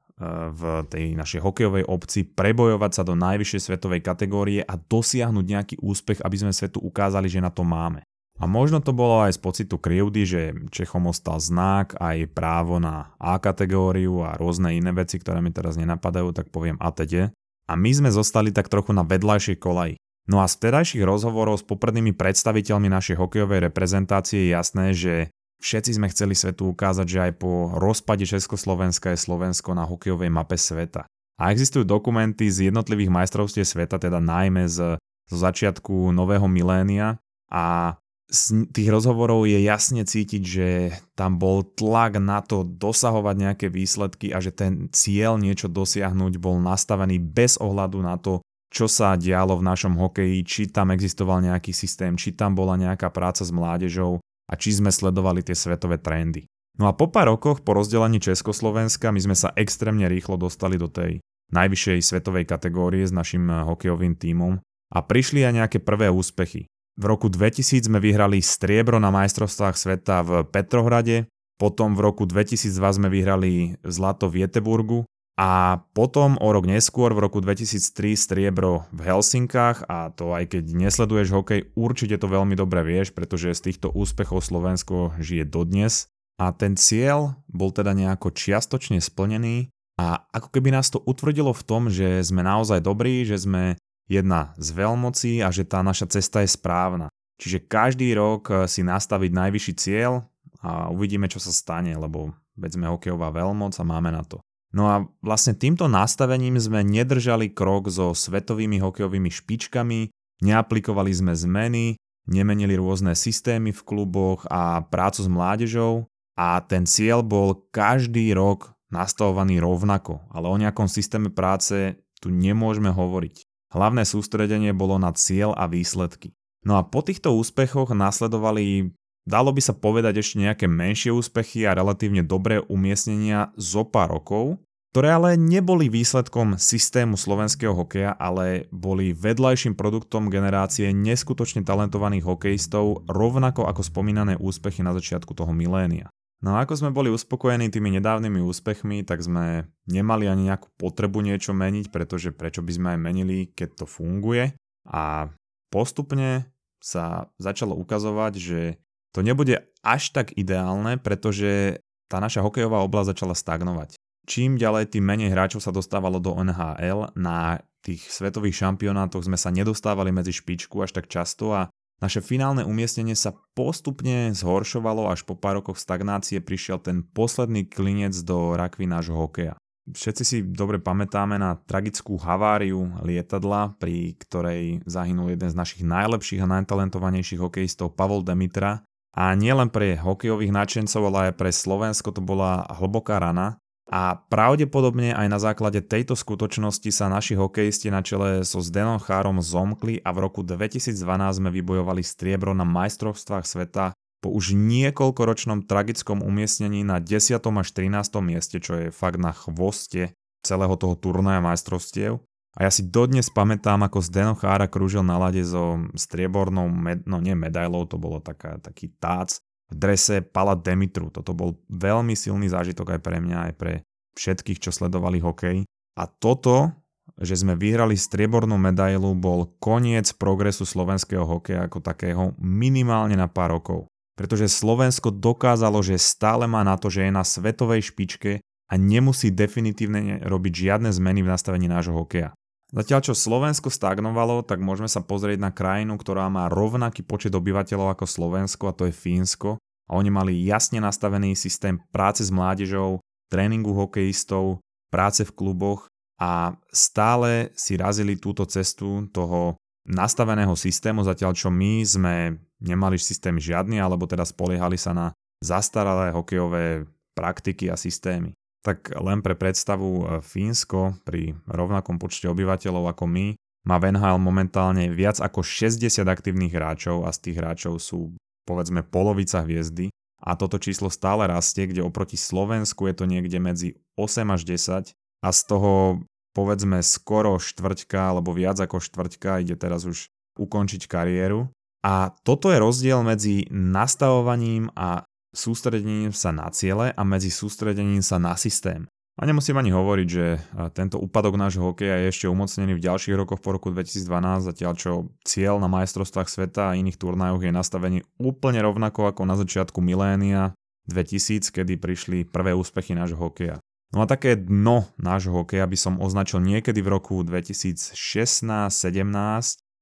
v 0.49 0.61
tej 0.89 1.13
našej 1.13 1.45
hokejovej 1.45 1.85
obci, 1.85 2.25
prebojovať 2.25 2.91
sa 2.91 3.03
do 3.05 3.13
najvyššej 3.13 3.61
svetovej 3.69 4.01
kategórie 4.01 4.65
a 4.65 4.73
dosiahnuť 4.73 5.45
nejaký 5.45 5.75
úspech, 5.77 6.25
aby 6.25 6.35
sme 6.41 6.57
svetu 6.57 6.81
ukázali, 6.81 7.29
že 7.29 7.37
na 7.37 7.53
to 7.53 7.61
máme. 7.61 8.01
A 8.37 8.45
možno 8.45 8.81
to 8.81 8.93
bolo 8.93 9.25
aj 9.25 9.37
z 9.37 9.41
pocitu 9.41 9.75
krivdy, 9.81 10.21
že 10.25 10.41
Čechom 10.69 11.09
ostal 11.09 11.41
znak, 11.41 11.97
aj 11.97 12.33
právo 12.33 12.77
na 12.77 13.13
A 13.17 13.37
kategóriu 13.41 14.21
a 14.25 14.37
rôzne 14.37 14.77
iné 14.77 14.93
veci, 14.93 15.17
ktoré 15.17 15.41
mi 15.41 15.49
teraz 15.49 15.73
nenapadajú, 15.77 16.33
tak 16.33 16.53
poviem 16.53 16.77
ATD. 16.77 17.33
A 17.69 17.73
my 17.73 17.91
sme 17.93 18.09
zostali 18.13 18.53
tak 18.53 18.69
trochu 18.69 18.93
na 18.93 19.01
vedľajšej 19.01 19.57
kolaji. 19.57 19.97
No 20.27 20.43
a 20.43 20.45
z 20.51 20.59
vtedajších 20.59 21.07
rozhovorov 21.07 21.59
s 21.59 21.67
poprednými 21.67 22.11
predstaviteľmi 22.11 22.91
našej 22.91 23.15
hokejovej 23.15 23.71
reprezentácie 23.71 24.47
je 24.47 24.53
jasné, 24.53 24.85
že 24.91 25.13
Všetci 25.57 25.97
sme 25.97 26.07
chceli 26.13 26.37
svetu 26.37 26.69
ukázať, 26.69 27.07
že 27.09 27.19
aj 27.29 27.33
po 27.41 27.73
rozpade 27.73 28.29
Československa 28.29 29.13
je 29.13 29.19
Slovensko 29.25 29.73
na 29.73 29.89
hokejovej 29.89 30.29
mape 30.29 30.53
sveta. 30.53 31.09
A 31.37 31.53
existujú 31.53 31.85
dokumenty 31.85 32.49
z 32.49 32.69
jednotlivých 32.69 33.13
majstrovstiev 33.13 33.65
sveta, 33.65 33.97
teda 33.97 34.21
najmä 34.21 34.69
z, 34.69 34.97
z 35.29 35.33
začiatku 35.33 36.13
nového 36.13 36.45
milénia 36.45 37.17
a 37.49 37.97
z 38.27 38.69
tých 38.75 38.91
rozhovorov 38.91 39.47
je 39.47 39.63
jasne 39.63 40.03
cítiť, 40.03 40.43
že 40.43 40.69
tam 41.15 41.39
bol 41.39 41.63
tlak 41.63 42.19
na 42.19 42.43
to 42.43 42.67
dosahovať 42.67 43.35
nejaké 43.39 43.67
výsledky 43.71 44.35
a 44.35 44.43
že 44.43 44.51
ten 44.51 44.91
cieľ 44.91 45.39
niečo 45.39 45.71
dosiahnuť 45.71 46.35
bol 46.37 46.59
nastavený 46.59 47.23
bez 47.23 47.55
ohľadu 47.57 48.03
na 48.03 48.19
to, 48.19 48.43
čo 48.67 48.91
sa 48.91 49.15
dialo 49.15 49.55
v 49.59 49.67
našom 49.67 49.95
hokeji, 49.95 50.43
či 50.43 50.61
tam 50.67 50.91
existoval 50.91 51.43
nejaký 51.43 51.71
systém, 51.71 52.19
či 52.19 52.35
tam 52.35 52.53
bola 52.53 52.75
nejaká 52.75 53.07
práca 53.11 53.47
s 53.47 53.51
mládežou 53.51 54.19
a 54.47 54.53
či 54.55 54.75
sme 54.75 54.91
sledovali 54.91 55.43
tie 55.43 55.55
svetové 55.55 55.99
trendy. 55.99 56.47
No 56.77 56.85
a 56.85 56.93
po 56.93 57.09
pár 57.09 57.33
rokoch 57.33 57.65
po 57.65 57.73
rozdelení 57.73 58.21
Československa 58.21 59.09
my 59.09 59.19
sme 59.19 59.35
sa 59.35 59.49
extrémne 59.57 60.05
rýchlo 60.05 60.37
dostali 60.37 60.77
do 60.77 60.85
tej 60.85 61.23
najvyššej 61.49 61.99
svetovej 62.03 62.45
kategórie 62.45 63.07
s 63.07 63.15
našim 63.15 63.49
eh, 63.49 63.65
hokejovým 63.65 64.13
tímom 64.19 64.59
a 64.93 64.97
prišli 65.03 65.43
aj 65.43 65.53
nejaké 65.63 65.77
prvé 65.83 66.07
úspechy. 66.11 66.69
V 66.97 67.03
roku 67.05 67.29
2000 67.29 67.87
sme 67.87 68.01
vyhrali 68.01 68.41
striebro 68.41 68.97
na 68.97 69.13
majstrovstvách 69.13 69.75
sveta 69.77 70.25
v 70.25 70.31
Petrohrade, 70.49 71.29
potom 71.61 71.93
v 71.93 72.01
roku 72.05 72.25
2002 72.25 72.73
sme 72.73 73.07
vyhrali 73.09 73.77
zlato 73.85 74.29
v 74.29 74.45
Jeteburgu 74.45 75.05
a 75.37 75.85
potom 75.93 76.33
o 76.41 76.49
rok 76.49 76.65
neskôr, 76.65 77.13
v 77.13 77.21
roku 77.29 77.37
2003, 77.45 78.17
striebro 78.17 78.89
v 78.89 79.05
Helsinkách 79.05 79.85
a 79.85 80.09
to 80.09 80.33
aj 80.33 80.49
keď 80.49 80.73
nesleduješ 80.73 81.29
hokej, 81.29 81.69
určite 81.77 82.17
to 82.17 82.25
veľmi 82.25 82.57
dobre 82.57 82.81
vieš, 82.81 83.13
pretože 83.13 83.53
z 83.53 83.69
týchto 83.69 83.93
úspechov 83.93 84.41
Slovensko 84.41 85.13
žije 85.21 85.45
dodnes. 85.45 86.09
A 86.41 86.49
ten 86.53 86.73
cieľ 86.73 87.37
bol 87.45 87.69
teda 87.69 87.93
nejako 87.93 88.33
čiastočne 88.33 88.97
splnený 88.97 89.69
a 90.01 90.25
ako 90.33 90.53
keby 90.53 90.73
nás 90.73 90.89
to 90.89 91.01
utvrdilo 91.05 91.53
v 91.53 91.65
tom, 91.65 91.89
že 91.89 92.21
sme 92.25 92.41
naozaj 92.41 92.81
dobrí, 92.81 93.21
že 93.21 93.37
sme 93.37 93.77
jedna 94.09 94.57
z 94.57 94.73
veľmocí 94.73 95.45
a 95.45 95.53
že 95.53 95.65
tá 95.65 95.85
naša 95.85 96.09
cesta 96.17 96.41
je 96.41 96.49
správna. 96.49 97.13
Čiže 97.37 97.69
každý 97.69 98.09
rok 98.17 98.65
si 98.65 98.81
nastaviť 98.81 99.31
najvyšší 99.33 99.73
cieľ 99.77 100.25
a 100.65 100.89
uvidíme, 100.89 101.29
čo 101.29 101.37
sa 101.37 101.53
stane, 101.53 101.93
lebo 101.93 102.33
veď 102.57 102.81
sme 102.81 102.89
hokejová 102.89 103.29
veľmoc 103.29 103.77
a 103.77 103.85
máme 103.85 104.09
na 104.09 104.25
to. 104.25 104.41
No 104.77 104.85
a 104.93 105.09
vlastne 105.25 105.57
týmto 105.57 105.89
nastavením 105.89 106.61
sme 106.61 106.85
nedržali 106.85 107.49
krok 107.49 107.89
so 107.89 108.13
svetovými 108.13 108.77
hokejovými 108.77 109.33
špičkami, 109.33 110.13
neaplikovali 110.45 111.09
sme 111.17 111.33
zmeny, 111.33 111.97
nemenili 112.29 112.77
rôzne 112.77 113.17
systémy 113.17 113.73
v 113.73 113.81
kluboch 113.81 114.45
a 114.53 114.85
prácu 114.85 115.25
s 115.25 115.29
mládežou 115.33 116.05
a 116.37 116.61
ten 116.61 116.85
cieľ 116.85 117.25
bol 117.25 117.65
každý 117.73 118.37
rok 118.37 118.77
nastavovaný 118.93 119.57
rovnako, 119.57 120.21
ale 120.29 120.45
o 120.45 120.61
nejakom 120.61 120.85
systéme 120.85 121.33
práce 121.33 121.97
tu 122.21 122.29
nemôžeme 122.29 122.93
hovoriť. 122.93 123.49
Hlavné 123.73 124.05
sústredenie 124.05 124.77
bolo 124.77 125.01
na 125.01 125.09
cieľ 125.17 125.57
a 125.57 125.65
výsledky. 125.65 126.37
No 126.61 126.77
a 126.77 126.85
po 126.85 127.01
týchto 127.01 127.33
úspechoch 127.33 127.91
nasledovali, 127.97 128.93
dalo 129.25 129.49
by 129.51 129.61
sa 129.63 129.73
povedať 129.73 130.21
ešte 130.21 130.37
nejaké 130.37 130.65
menšie 130.69 131.09
úspechy 131.09 131.65
a 131.65 131.75
relatívne 131.75 132.21
dobré 132.21 132.61
umiestnenia 132.69 133.51
zo 133.57 133.83
pár 133.83 134.21
rokov, 134.21 134.61
ktoré 134.97 135.13
ale 135.13 135.37
neboli 135.37 135.93
výsledkom 135.93 136.57
systému 136.57 137.21
slovenského 137.21 137.69
hokeja, 137.69 138.17
ale 138.17 138.65
boli 138.73 139.13
vedľajším 139.13 139.77
produktom 139.77 140.25
generácie 140.33 140.89
neskutočne 140.89 141.61
talentovaných 141.61 142.25
hokejistov, 142.25 143.05
rovnako 143.05 143.69
ako 143.69 143.85
spomínané 143.85 144.41
úspechy 144.41 144.81
na 144.81 144.97
začiatku 144.97 145.37
toho 145.37 145.53
milénia. 145.53 146.09
No 146.41 146.57
a 146.57 146.65
ako 146.65 146.81
sme 146.81 146.89
boli 146.89 147.13
uspokojení 147.13 147.69
tými 147.69 147.93
nedávnymi 147.93 148.41
úspechmi, 148.41 149.05
tak 149.05 149.21
sme 149.21 149.69
nemali 149.85 150.25
ani 150.25 150.49
nejakú 150.49 150.73
potrebu 150.81 151.21
niečo 151.21 151.53
meniť, 151.53 151.93
pretože 151.93 152.33
prečo 152.33 152.65
by 152.65 152.71
sme 152.73 152.87
aj 152.97 152.99
menili, 153.05 153.53
keď 153.53 153.69
to 153.77 153.85
funguje. 153.85 154.57
A 154.89 155.29
postupne 155.69 156.49
sa 156.81 157.29
začalo 157.37 157.77
ukazovať, 157.77 158.33
že 158.41 158.81
to 159.13 159.21
nebude 159.21 159.61
až 159.85 160.09
tak 160.09 160.33
ideálne, 160.33 160.97
pretože 160.97 161.85
tá 162.09 162.17
naša 162.17 162.41
hokejová 162.41 162.81
oblasť 162.81 163.13
začala 163.13 163.37
stagnovať 163.37 164.01
čím 164.27 164.59
ďalej, 164.59 164.93
tým 164.93 165.07
menej 165.07 165.31
hráčov 165.31 165.63
sa 165.63 165.71
dostávalo 165.71 166.19
do 166.19 166.35
NHL. 166.35 167.15
Na 167.15 167.63
tých 167.81 168.03
svetových 168.11 168.67
šampionátoch 168.67 169.23
sme 169.23 169.39
sa 169.39 169.47
nedostávali 169.49 170.11
medzi 170.11 170.35
špičku 170.35 170.83
až 170.83 170.99
tak 170.99 171.07
často 171.07 171.55
a 171.55 171.71
naše 171.97 172.21
finálne 172.21 172.61
umiestnenie 172.61 173.17
sa 173.17 173.33
postupne 173.57 174.29
zhoršovalo, 174.29 175.09
až 175.09 175.25
po 175.25 175.33
pár 175.33 175.63
rokoch 175.63 175.81
stagnácie 175.81 176.37
prišiel 176.45 176.77
ten 176.77 177.01
posledný 177.01 177.65
klinec 177.65 178.13
do 178.21 178.53
rakvy 178.53 178.85
nášho 178.85 179.17
hokeja. 179.17 179.57
Všetci 179.87 180.23
si 180.27 180.37
dobre 180.43 180.83
pamätáme 180.83 181.39
na 181.39 181.55
tragickú 181.57 182.19
haváriu 182.19 182.91
lietadla, 183.01 183.79
pri 183.79 184.19
ktorej 184.19 184.83
zahynul 184.83 185.31
jeden 185.33 185.47
z 185.49 185.55
našich 185.55 185.81
najlepších 185.87 186.43
a 186.43 186.51
najtalentovanejších 186.59 187.39
hokejistov 187.39 187.95
Pavol 187.95 188.21
Demitra. 188.21 188.83
A 189.17 189.33
nielen 189.33 189.73
pre 189.73 189.97
hokejových 189.97 190.53
nadšencov, 190.53 191.01
ale 191.07 191.31
aj 191.31 191.39
pre 191.39 191.49
Slovensko 191.49 192.13
to 192.13 192.21
bola 192.21 192.67
hlboká 192.77 193.17
rana, 193.17 193.57
a 193.87 194.19
pravdepodobne 194.27 195.15
aj 195.15 195.27
na 195.31 195.39
základe 195.39 195.79
tejto 195.79 196.19
skutočnosti 196.19 196.91
sa 196.91 197.07
naši 197.07 197.39
hokejisti 197.39 197.87
na 197.87 198.03
čele 198.03 198.43
so 198.43 198.59
Zdenom 198.59 198.99
Chárom 198.99 199.39
zomkli 199.39 200.03
a 200.03 200.11
v 200.11 200.27
roku 200.27 200.43
2012 200.43 200.91
sme 201.39 201.49
vybojovali 201.55 202.03
striebro 202.03 202.51
na 202.51 202.67
majstrovstvách 202.67 203.47
sveta 203.47 203.95
po 204.19 204.33
už 204.35 204.59
niekoľkoročnom 204.59 205.63
tragickom 205.63 206.19
umiestnení 206.19 206.83
na 206.83 206.99
10. 206.99 207.39
až 207.39 207.67
13. 207.71 208.11
mieste, 208.19 208.59
čo 208.59 208.73
je 208.75 208.87
fakt 208.91 209.23
na 209.23 209.31
chvoste 209.31 210.11
celého 210.43 210.75
toho 210.75 210.99
turnaja 210.99 211.39
majstrovstiev. 211.39 212.19
A 212.57 212.65
ja 212.65 212.71
si 212.73 212.81
dodnes 212.81 213.29
pamätám, 213.29 213.85
ako 213.85 214.01
Zdeno 214.01 214.33
Chára 214.33 214.65
krúžil 214.65 215.05
na 215.05 215.21
lade 215.21 215.45
so 215.45 215.77
striebornou, 215.93 216.65
med- 216.67 217.05
no 217.05 217.21
nie 217.21 217.37
medailou, 217.37 217.85
to 217.85 218.01
bolo 218.01 218.17
taká, 218.17 218.57
taký 218.57 218.89
tác, 218.97 219.29
v 219.67 219.73
drese 219.75 220.23
Pala 220.23 220.55
Demitru. 220.55 221.11
Toto 221.11 221.35
bol 221.35 221.59
veľmi 221.67 222.15
silný 222.15 222.47
zážitok 222.47 222.97
aj 222.97 223.01
pre 223.03 223.17
mňa, 223.19 223.37
aj 223.51 223.53
pre 223.59 223.73
všetkých, 224.15 224.63
čo 224.63 224.71
sledovali 224.71 225.19
hokej. 225.19 225.67
A 225.97 226.03
toto, 226.07 226.71
že 227.17 227.37
sme 227.37 227.57
vyhrali 227.57 227.97
striebornú 227.97 228.55
medailu, 228.55 229.13
bol 229.17 229.49
koniec 229.57 230.13
progresu 230.15 230.63
slovenského 230.63 231.25
hokeja 231.25 231.65
ako 231.65 231.79
takého 231.81 232.23
minimálne 232.37 233.17
na 233.17 233.25
pár 233.25 233.57
rokov. 233.57 233.89
Pretože 234.17 234.49
Slovensko 234.49 235.13
dokázalo, 235.13 235.81
že 235.85 236.01
stále 236.01 236.49
má 236.49 236.65
na 236.65 236.73
to, 236.77 236.89
že 236.89 237.05
je 237.05 237.11
na 237.13 237.21
svetovej 237.21 237.93
špičke 237.93 238.41
a 238.67 238.73
nemusí 238.75 239.29
definitívne 239.29 240.25
robiť 240.25 240.53
žiadne 240.53 240.89
zmeny 240.89 241.21
v 241.21 241.31
nastavení 241.31 241.69
nášho 241.69 241.93
hokeja. 241.93 242.36
Zatiaľ 242.67 242.99
čo 242.99 243.15
Slovensko 243.15 243.71
stagnovalo, 243.71 244.43
tak 244.43 244.59
môžeme 244.59 244.91
sa 244.91 244.99
pozrieť 244.99 245.39
na 245.39 245.55
krajinu, 245.55 245.95
ktorá 245.95 246.27
má 246.27 246.51
rovnaký 246.51 246.99
počet 246.99 247.31
obyvateľov 247.31 247.95
ako 247.95 248.03
Slovensko 248.03 248.63
a 248.67 248.75
to 248.75 248.91
je 248.91 248.93
Fínsko. 248.93 249.55
A 249.87 249.95
oni 249.95 250.11
mali 250.11 250.43
jasne 250.43 250.83
nastavený 250.83 251.31
systém 251.39 251.79
práce 251.95 252.27
s 252.27 252.31
mládežou, 252.31 252.99
tréningu 253.31 253.71
hokejistov, 253.71 254.59
práce 254.91 255.23
v 255.23 255.31
kluboch 255.31 255.87
a 256.19 256.59
stále 256.67 257.55
si 257.55 257.79
razili 257.79 258.19
túto 258.19 258.43
cestu 258.43 259.07
toho 259.15 259.55
nastaveného 259.87 260.51
systému, 260.59 261.07
zatiaľ 261.07 261.31
čo 261.39 261.47
my 261.47 261.87
sme 261.87 262.15
nemali 262.59 262.99
systém 262.99 263.39
žiadny, 263.39 263.79
alebo 263.79 264.03
teda 264.03 264.27
spoliehali 264.27 264.75
sa 264.75 264.91
na 264.91 265.15
zastaralé 265.39 266.11
hokejové 266.11 266.83
praktiky 267.15 267.71
a 267.71 267.79
systémy 267.79 268.35
tak 268.67 268.91
len 268.99 269.23
pre 269.23 269.31
predstavu 269.39 269.89
e, 269.95 270.03
Fínsko 270.19 270.99
pri 271.07 271.39
rovnakom 271.47 271.95
počte 271.95 272.27
obyvateľov 272.27 272.91
ako 272.91 273.07
my 273.07 273.25
má 273.63 273.79
v 273.79 273.95
NHL 273.95 274.19
momentálne 274.19 274.91
viac 274.91 275.23
ako 275.23 275.39
60 275.39 275.87
aktívnych 276.03 276.51
hráčov 276.51 277.07
a 277.07 277.15
z 277.15 277.31
tých 277.31 277.37
hráčov 277.39 277.79
sú 277.79 278.11
povedzme 278.43 278.83
polovica 278.83 279.43
hviezdy 279.43 279.87
a 280.19 280.35
toto 280.35 280.59
číslo 280.59 280.91
stále 280.91 281.27
rastie, 281.31 281.67
kde 281.67 281.83
oproti 281.83 282.19
Slovensku 282.19 282.91
je 282.91 282.95
to 282.95 283.05
niekde 283.07 283.39
medzi 283.39 283.79
8 283.95 284.35
až 284.35 284.43
10 284.43 284.91
a 285.23 285.29
z 285.31 285.41
toho 285.47 286.03
povedzme 286.35 286.83
skoro 286.83 287.39
štvrťka 287.39 288.15
alebo 288.15 288.35
viac 288.35 288.59
ako 288.59 288.83
štvrťka 288.83 289.47
ide 289.47 289.55
teraz 289.55 289.87
už 289.87 290.11
ukončiť 290.37 290.85
kariéru. 290.85 291.49
A 291.81 292.13
toto 292.21 292.53
je 292.53 292.61
rozdiel 292.61 293.01
medzi 293.01 293.49
nastavovaním 293.49 294.69
a 294.77 295.07
sústredením 295.35 296.13
sa 296.15 296.31
na 296.31 296.47
ciele 296.51 296.93
a 296.93 297.01
medzi 297.03 297.31
sústredením 297.31 298.03
sa 298.03 298.19
na 298.21 298.35
systém. 298.39 298.87
A 299.17 299.25
nemusím 299.25 299.57
ani 299.57 299.73
hovoriť, 299.73 300.07
že 300.07 300.37
tento 300.77 301.01
úpadok 301.01 301.41
nášho 301.41 301.73
hokeja 301.73 302.05
je 302.05 302.13
ešte 302.13 302.29
umocnený 302.29 302.77
v 302.77 302.85
ďalších 302.85 303.17
rokoch 303.17 303.41
po 303.41 303.49
roku 303.57 303.73
2012, 303.73 304.05
zatiaľ 304.45 304.73
čo 304.77 305.09
cieľ 305.25 305.57
na 305.57 305.65
majstrovstvách 305.65 306.29
sveta 306.29 306.69
a 306.69 306.77
iných 306.77 307.01
turnajoch 307.01 307.41
je 307.41 307.49
nastavený 307.49 308.05
úplne 308.21 308.61
rovnako 308.61 309.09
ako 309.09 309.25
na 309.25 309.33
začiatku 309.33 309.81
milénia 309.81 310.53
2000, 310.85 311.49
kedy 311.49 311.81
prišli 311.81 312.29
prvé 312.29 312.53
úspechy 312.53 312.93
nášho 312.93 313.17
hokeja. 313.17 313.57
No 313.89 314.03
a 314.03 314.07
také 314.07 314.37
dno 314.37 314.85
nášho 315.01 315.33
hokeja 315.33 315.65
by 315.65 315.77
som 315.81 315.97
označil 315.97 316.37
niekedy 316.37 316.85
v 316.85 316.93
roku 316.93 317.17
2016-17, 317.25 317.97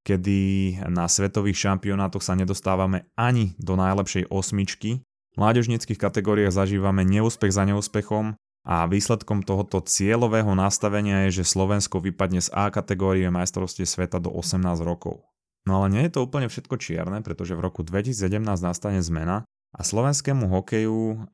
kedy 0.06 0.40
na 0.88 1.12
svetových 1.12 1.60
šampionátoch 1.60 2.24
sa 2.24 2.40
nedostávame 2.40 3.12
ani 3.20 3.52
do 3.60 3.76
najlepšej 3.76 4.32
osmičky 4.32 5.05
mládežníckých 5.36 6.00
kategóriách 6.00 6.56
zažívame 6.56 7.04
neúspech 7.08 7.52
za 7.52 7.64
neúspechom 7.68 8.36
a 8.66 8.90
výsledkom 8.90 9.46
tohoto 9.46 9.78
cieľového 9.84 10.58
nastavenia 10.58 11.30
je, 11.30 11.42
že 11.42 11.54
Slovensko 11.54 12.02
vypadne 12.02 12.42
z 12.42 12.50
A 12.56 12.74
kategórie 12.74 13.30
majstrovstie 13.30 13.86
sveta 13.86 14.18
do 14.18 14.34
18 14.34 14.64
rokov. 14.82 15.22
No 15.70 15.82
ale 15.82 15.94
nie 15.94 16.04
je 16.06 16.18
to 16.18 16.26
úplne 16.26 16.50
všetko 16.50 16.78
čierne, 16.78 17.22
pretože 17.22 17.58
v 17.58 17.62
roku 17.62 17.86
2017 17.86 18.42
nastane 18.42 19.02
zmena 19.06 19.46
a 19.74 19.82
slovenskému 19.82 20.50
hokeju 20.50 21.30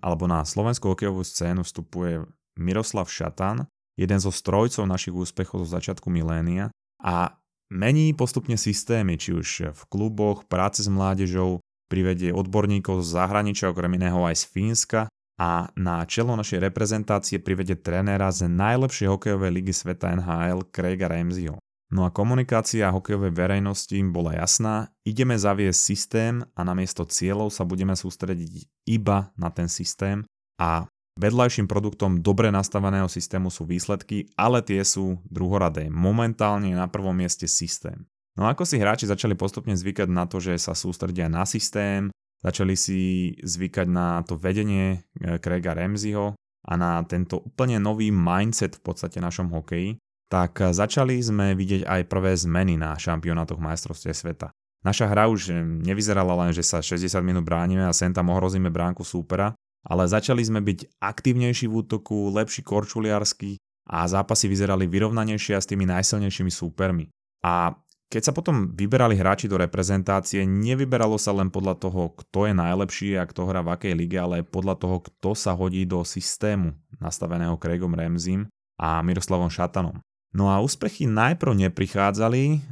alebo 0.00 0.24
na 0.28 0.44
slovenskú 0.44 0.92
hokejovú 0.96 1.24
scénu 1.24 1.64
vstupuje 1.64 2.24
Miroslav 2.60 3.08
Šatan, 3.08 3.64
jeden 3.96 4.18
zo 4.20 4.32
strojcov 4.32 4.84
našich 4.84 5.12
úspechov 5.16 5.64
zo 5.64 5.76
začiatku 5.76 6.08
milénia 6.12 6.68
a 7.00 7.36
mení 7.72 8.12
postupne 8.12 8.56
systémy, 8.56 9.16
či 9.16 9.32
už 9.36 9.48
v 9.72 9.82
kluboch, 9.88 10.44
práce 10.44 10.84
s 10.84 10.88
mládežou, 10.92 11.60
privedie 11.90 12.30
odborníkov 12.30 13.02
z 13.02 13.18
zahraničia, 13.18 13.74
okrem 13.74 13.98
iného 13.98 14.22
aj 14.22 14.38
z 14.38 14.44
Fínska 14.46 15.00
a 15.40 15.66
na 15.74 16.06
čelo 16.06 16.38
našej 16.38 16.62
reprezentácie 16.70 17.42
privedie 17.42 17.74
trénera 17.74 18.30
z 18.30 18.46
najlepšej 18.46 19.10
hokejovej 19.10 19.50
ligy 19.50 19.74
sveta 19.74 20.14
NHL 20.14 20.70
Craiga 20.70 21.10
Ramseyho. 21.10 21.58
No 21.90 22.06
a 22.06 22.14
komunikácia 22.14 22.86
hokejovej 22.94 23.34
verejnosti 23.34 23.90
im 23.98 24.14
bola 24.14 24.38
jasná, 24.38 24.94
ideme 25.02 25.34
zaviesť 25.34 25.80
systém 25.80 26.34
a 26.54 26.60
namiesto 26.62 27.02
cieľov 27.02 27.50
sa 27.50 27.66
budeme 27.66 27.98
sústrediť 27.98 28.70
iba 28.86 29.34
na 29.34 29.50
ten 29.50 29.66
systém 29.66 30.22
a 30.62 30.86
vedľajším 31.18 31.66
produktom 31.66 32.22
dobre 32.22 32.54
nastaveného 32.54 33.10
systému 33.10 33.50
sú 33.50 33.66
výsledky, 33.66 34.30
ale 34.38 34.62
tie 34.62 34.86
sú 34.86 35.18
druhoradé. 35.26 35.90
Momentálne 35.90 36.70
na 36.78 36.86
prvom 36.86 37.16
mieste 37.16 37.50
systém. 37.50 38.06
No 38.40 38.48
ako 38.48 38.64
si 38.64 38.80
hráči 38.80 39.04
začali 39.04 39.36
postupne 39.36 39.76
zvykať 39.76 40.08
na 40.08 40.24
to, 40.24 40.40
že 40.40 40.56
sa 40.56 40.72
sústredia 40.72 41.28
na 41.28 41.44
systém, 41.44 42.08
začali 42.40 42.72
si 42.72 43.00
zvykať 43.36 43.84
na 43.84 44.24
to 44.24 44.40
vedenie 44.40 45.04
eh, 45.20 45.36
Craiga 45.36 45.76
Ramseyho 45.76 46.32
a 46.40 46.72
na 46.72 47.04
tento 47.04 47.44
úplne 47.44 47.76
nový 47.76 48.08
mindset 48.08 48.80
v 48.80 48.82
podstate 48.88 49.20
našom 49.20 49.52
hokeji, 49.52 50.00
tak 50.32 50.56
eh, 50.64 50.72
začali 50.72 51.20
sme 51.20 51.52
vidieť 51.52 51.84
aj 51.84 52.00
prvé 52.08 52.32
zmeny 52.32 52.80
na 52.80 52.96
šampionátoch 52.96 53.60
majstrovstie 53.60 54.16
sveta. 54.16 54.48
Naša 54.80 55.12
hra 55.12 55.28
už 55.28 55.52
eh, 55.52 55.60
nevyzerala 55.60 56.32
len, 56.40 56.56
že 56.56 56.64
sa 56.64 56.80
60 56.80 57.12
minút 57.20 57.44
bránime 57.44 57.84
a 57.84 57.92
sem 57.92 58.08
tam 58.08 58.32
ohrozíme 58.32 58.72
bránku 58.72 59.04
súpera, 59.04 59.52
ale 59.84 60.08
začali 60.08 60.40
sme 60.40 60.64
byť 60.64 60.96
aktívnejší 60.96 61.68
v 61.68 61.76
útoku, 61.84 62.32
lepší 62.32 62.64
korčuliarsky 62.64 63.60
a 63.84 64.08
zápasy 64.08 64.48
vyzerali 64.48 64.88
vyrovnanejšie 64.88 65.52
a 65.56 65.60
s 65.60 65.68
tými 65.68 65.84
najsilnejšími 65.84 66.48
súpermi. 66.48 67.12
A 67.44 67.72
keď 68.10 68.22
sa 68.26 68.32
potom 68.34 68.74
vyberali 68.74 69.14
hráči 69.14 69.46
do 69.46 69.54
reprezentácie, 69.54 70.42
nevyberalo 70.42 71.14
sa 71.14 71.30
len 71.30 71.46
podľa 71.46 71.78
toho, 71.78 72.10
kto 72.18 72.50
je 72.50 72.54
najlepší 72.58 73.10
a 73.14 73.22
kto 73.22 73.46
hrá 73.46 73.62
v 73.62 73.70
akej 73.70 73.94
lige, 73.94 74.18
ale 74.18 74.42
podľa 74.42 74.74
toho, 74.82 74.96
kto 75.06 75.38
sa 75.38 75.54
hodí 75.54 75.86
do 75.86 76.02
systému 76.02 76.74
nastaveného 76.98 77.54
Craigom 77.54 77.94
Ramzim 77.94 78.50
a 78.82 78.98
Miroslavom 79.06 79.46
Šatanom. 79.46 80.02
No 80.34 80.50
a 80.50 80.58
úspechy 80.58 81.06
najprv 81.06 81.70
neprichádzali, 81.70 82.62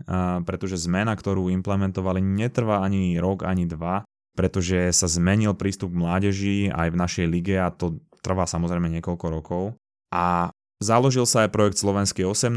pretože 0.43 0.79
zmena, 0.79 1.15
ktorú 1.15 1.51
implementovali, 1.55 2.19
netrvá 2.19 2.83
ani 2.83 3.19
rok, 3.19 3.47
ani 3.47 3.67
dva, 3.67 4.03
pretože 4.35 4.91
sa 4.91 5.07
zmenil 5.07 5.55
prístup 5.55 5.95
k 5.95 6.01
mládeži 6.03 6.59
aj 6.71 6.89
v 6.95 7.01
našej 7.03 7.27
lige 7.31 7.59
a 7.59 7.71
to 7.71 7.99
trvá 8.23 8.47
samozrejme 8.47 8.91
niekoľko 8.99 9.27
rokov. 9.31 9.63
A 10.15 10.51
Založil 10.79 11.27
sa 11.27 11.43
aj 11.43 11.51
projekt 11.51 11.83
Slovenskej 11.83 12.23
18, 12.23 12.55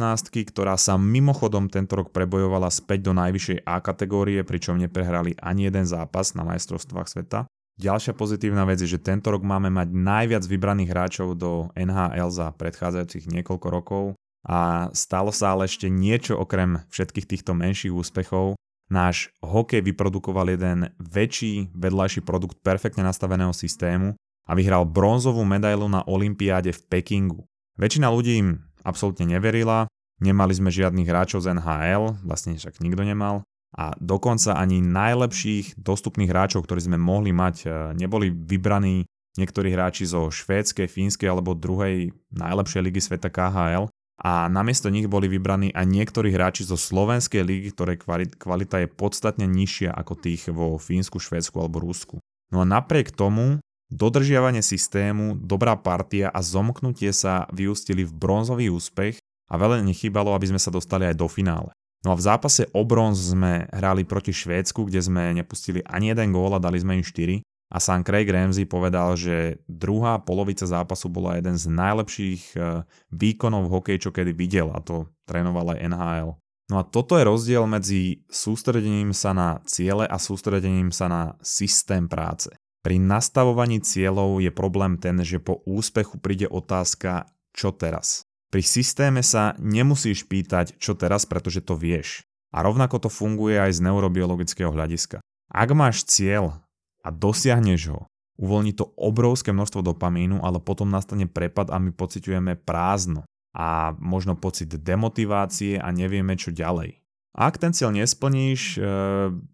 ktorá 0.53 0.77
sa 0.77 0.93
mimochodom 0.93 1.73
tento 1.73 1.97
rok 1.97 2.13
prebojovala 2.13 2.69
späť 2.69 3.09
do 3.09 3.17
najvyššej 3.17 3.65
A 3.65 3.81
kategórie, 3.81 4.45
pričom 4.45 4.77
neprehrali 4.77 5.33
ani 5.41 5.73
jeden 5.73 5.89
zápas 5.89 6.37
na 6.37 6.45
majstrovstvách 6.45 7.09
sveta. 7.09 7.49
Ďalšia 7.81 8.13
pozitívna 8.13 8.61
vec 8.69 8.77
je, 8.77 8.93
že 8.93 9.01
tento 9.01 9.33
rok 9.33 9.41
máme 9.41 9.73
mať 9.73 9.89
najviac 9.89 10.45
vybraných 10.45 10.93
hráčov 10.93 11.33
do 11.33 11.73
NHL 11.73 12.29
za 12.29 12.53
predchádzajúcich 12.53 13.25
niekoľko 13.25 13.67
rokov 13.73 14.03
a 14.45 14.93
stalo 14.93 15.33
sa 15.33 15.57
ale 15.57 15.65
ešte 15.65 15.89
niečo 15.89 16.37
okrem 16.37 16.85
všetkých 16.93 17.25
týchto 17.25 17.57
menších 17.57 17.89
úspechov. 17.89 18.53
Náš 18.93 19.33
hokej 19.41 19.81
vyprodukoval 19.81 20.53
jeden 20.53 20.93
väčší 21.01 21.73
vedľajší 21.73 22.21
produkt 22.21 22.61
perfektne 22.61 23.01
nastaveného 23.01 23.49
systému 23.49 24.13
a 24.45 24.51
vyhral 24.53 24.85
bronzovú 24.85 25.41
medailu 25.41 25.89
na 25.89 26.05
Olympiáde 26.05 26.69
v 26.69 26.81
Pekingu. 26.85 27.49
Väčšina 27.81 28.13
ľudí 28.13 28.37
im 28.37 28.61
absolútne 28.85 29.25
neverila, 29.25 29.89
nemali 30.21 30.53
sme 30.53 30.69
žiadnych 30.69 31.09
hráčov 31.09 31.41
z 31.41 31.57
NHL, 31.57 32.21
vlastne 32.21 32.53
však 32.53 32.77
nikto 32.77 33.01
nemal, 33.01 33.41
a 33.73 33.97
dokonca 33.97 34.53
ani 34.53 34.85
najlepších 34.85 35.81
dostupných 35.81 36.29
hráčov, 36.29 36.69
ktorí 36.69 36.77
sme 36.85 37.01
mohli 37.01 37.33
mať, 37.33 37.55
e, 37.65 37.67
neboli 37.97 38.29
vybraní 38.29 39.09
niektorí 39.39 39.71
hráči 39.71 40.05
zo 40.05 40.27
švédskej, 40.27 40.91
fínskej 40.91 41.31
alebo 41.31 41.55
druhej 41.55 42.11
najlepšej 42.35 42.81
ligy 42.83 43.01
sveta 43.01 43.31
KHL 43.31 43.87
a 44.21 44.51
namiesto 44.51 44.91
nich 44.91 45.07
boli 45.07 45.31
vybraní 45.31 45.71
aj 45.71 45.87
niektorí 45.87 46.35
hráči 46.35 46.67
zo 46.67 46.75
slovenskej 46.75 47.41
ligy, 47.41 47.71
ktorej 47.71 48.03
kvalita 48.37 48.83
je 48.83 48.87
podstatne 48.91 49.47
nižšia 49.47 49.95
ako 49.95 50.13
tých 50.19 50.51
vo 50.51 50.75
Fínsku, 50.75 51.17
Švédsku 51.17 51.55
alebo 51.57 51.79
Rusku. 51.79 52.19
No 52.51 52.61
a 52.61 52.65
napriek 52.67 53.15
tomu 53.15 53.63
Dodržiavanie 53.91 54.63
systému, 54.63 55.35
dobrá 55.35 55.75
partia 55.75 56.31
a 56.31 56.39
zomknutie 56.39 57.11
sa 57.11 57.43
vyústili 57.51 58.07
v 58.07 58.15
bronzový 58.15 58.71
úspech 58.71 59.19
a 59.51 59.59
veľa 59.59 59.83
nechýbalo, 59.83 60.31
aby 60.31 60.47
sme 60.47 60.63
sa 60.63 60.71
dostali 60.71 61.03
aj 61.11 61.19
do 61.19 61.27
finále. 61.27 61.75
No 62.01 62.15
a 62.15 62.17
v 62.17 62.23
zápase 62.23 62.65
o 62.71 62.87
bronz 62.87 63.35
sme 63.35 63.67
hrali 63.69 64.07
proti 64.07 64.31
Švédsku, 64.31 64.87
kde 64.87 65.03
sme 65.03 65.35
nepustili 65.35 65.83
ani 65.85 66.15
jeden 66.15 66.31
gól 66.31 66.55
a 66.55 66.63
dali 66.63 66.79
sme 66.79 66.97
im 66.97 67.05
4. 67.05 67.43
A 67.71 67.77
sám 67.79 68.07
Craig 68.07 68.27
Ramsey 68.31 68.63
povedal, 68.63 69.15
že 69.19 69.59
druhá 69.67 70.19
polovica 70.23 70.63
zápasu 70.63 71.11
bola 71.11 71.35
jeden 71.35 71.59
z 71.59 71.67
najlepších 71.71 72.43
eh, 72.55 72.87
výkonov 73.11 73.67
v 73.67 73.73
hokeji, 73.75 73.99
čo 74.07 74.11
kedy 74.15 74.31
videl 74.31 74.71
a 74.71 74.79
to 74.79 75.11
trénoval 75.27 75.75
aj 75.75 75.83
NHL. 75.83 76.39
No 76.71 76.79
a 76.79 76.87
toto 76.87 77.19
je 77.19 77.27
rozdiel 77.27 77.67
medzi 77.67 78.23
sústredením 78.31 79.11
sa 79.11 79.35
na 79.35 79.59
ciele 79.67 80.07
a 80.07 80.15
sústredením 80.15 80.95
sa 80.95 81.11
na 81.11 81.21
systém 81.43 82.07
práce. 82.07 82.47
Pri 82.81 82.97
nastavovaní 82.97 83.77
cieľov 83.77 84.41
je 84.41 84.49
problém 84.49 84.97
ten, 84.97 85.21
že 85.21 85.37
po 85.37 85.61
úspechu 85.69 86.17
príde 86.17 86.49
otázka, 86.49 87.29
čo 87.53 87.69
teraz. 87.69 88.25
Pri 88.49 88.65
systéme 88.65 89.21
sa 89.21 89.53
nemusíš 89.61 90.25
pýtať, 90.25 90.75
čo 90.81 90.97
teraz, 90.97 91.29
pretože 91.29 91.61
to 91.61 91.77
vieš. 91.77 92.25
A 92.51 92.65
rovnako 92.65 93.07
to 93.07 93.09
funguje 93.13 93.55
aj 93.55 93.79
z 93.79 93.83
neurobiologického 93.85 94.73
hľadiska. 94.73 95.23
Ak 95.47 95.69
máš 95.71 96.03
cieľ 96.03 96.59
a 97.05 97.09
dosiahneš 97.13 97.95
ho, 97.95 98.01
uvoľní 98.41 98.73
to 98.75 98.89
obrovské 98.97 99.53
množstvo 99.53 99.85
dopamínu, 99.93 100.41
ale 100.41 100.57
potom 100.57 100.89
nastane 100.89 101.29
prepad 101.29 101.69
a 101.69 101.77
my 101.77 101.93
pociťujeme 101.93 102.59
prázdno 102.59 103.23
a 103.53 103.93
možno 104.01 104.33
pocit 104.35 104.73
demotivácie 104.73 105.77
a 105.77 105.87
nevieme 105.93 106.33
čo 106.33 106.49
ďalej. 106.49 106.97
Ak 107.31 107.55
ten 107.55 107.71
cieľ 107.71 107.95
nesplníš, 107.95 108.75
e, 108.75 108.79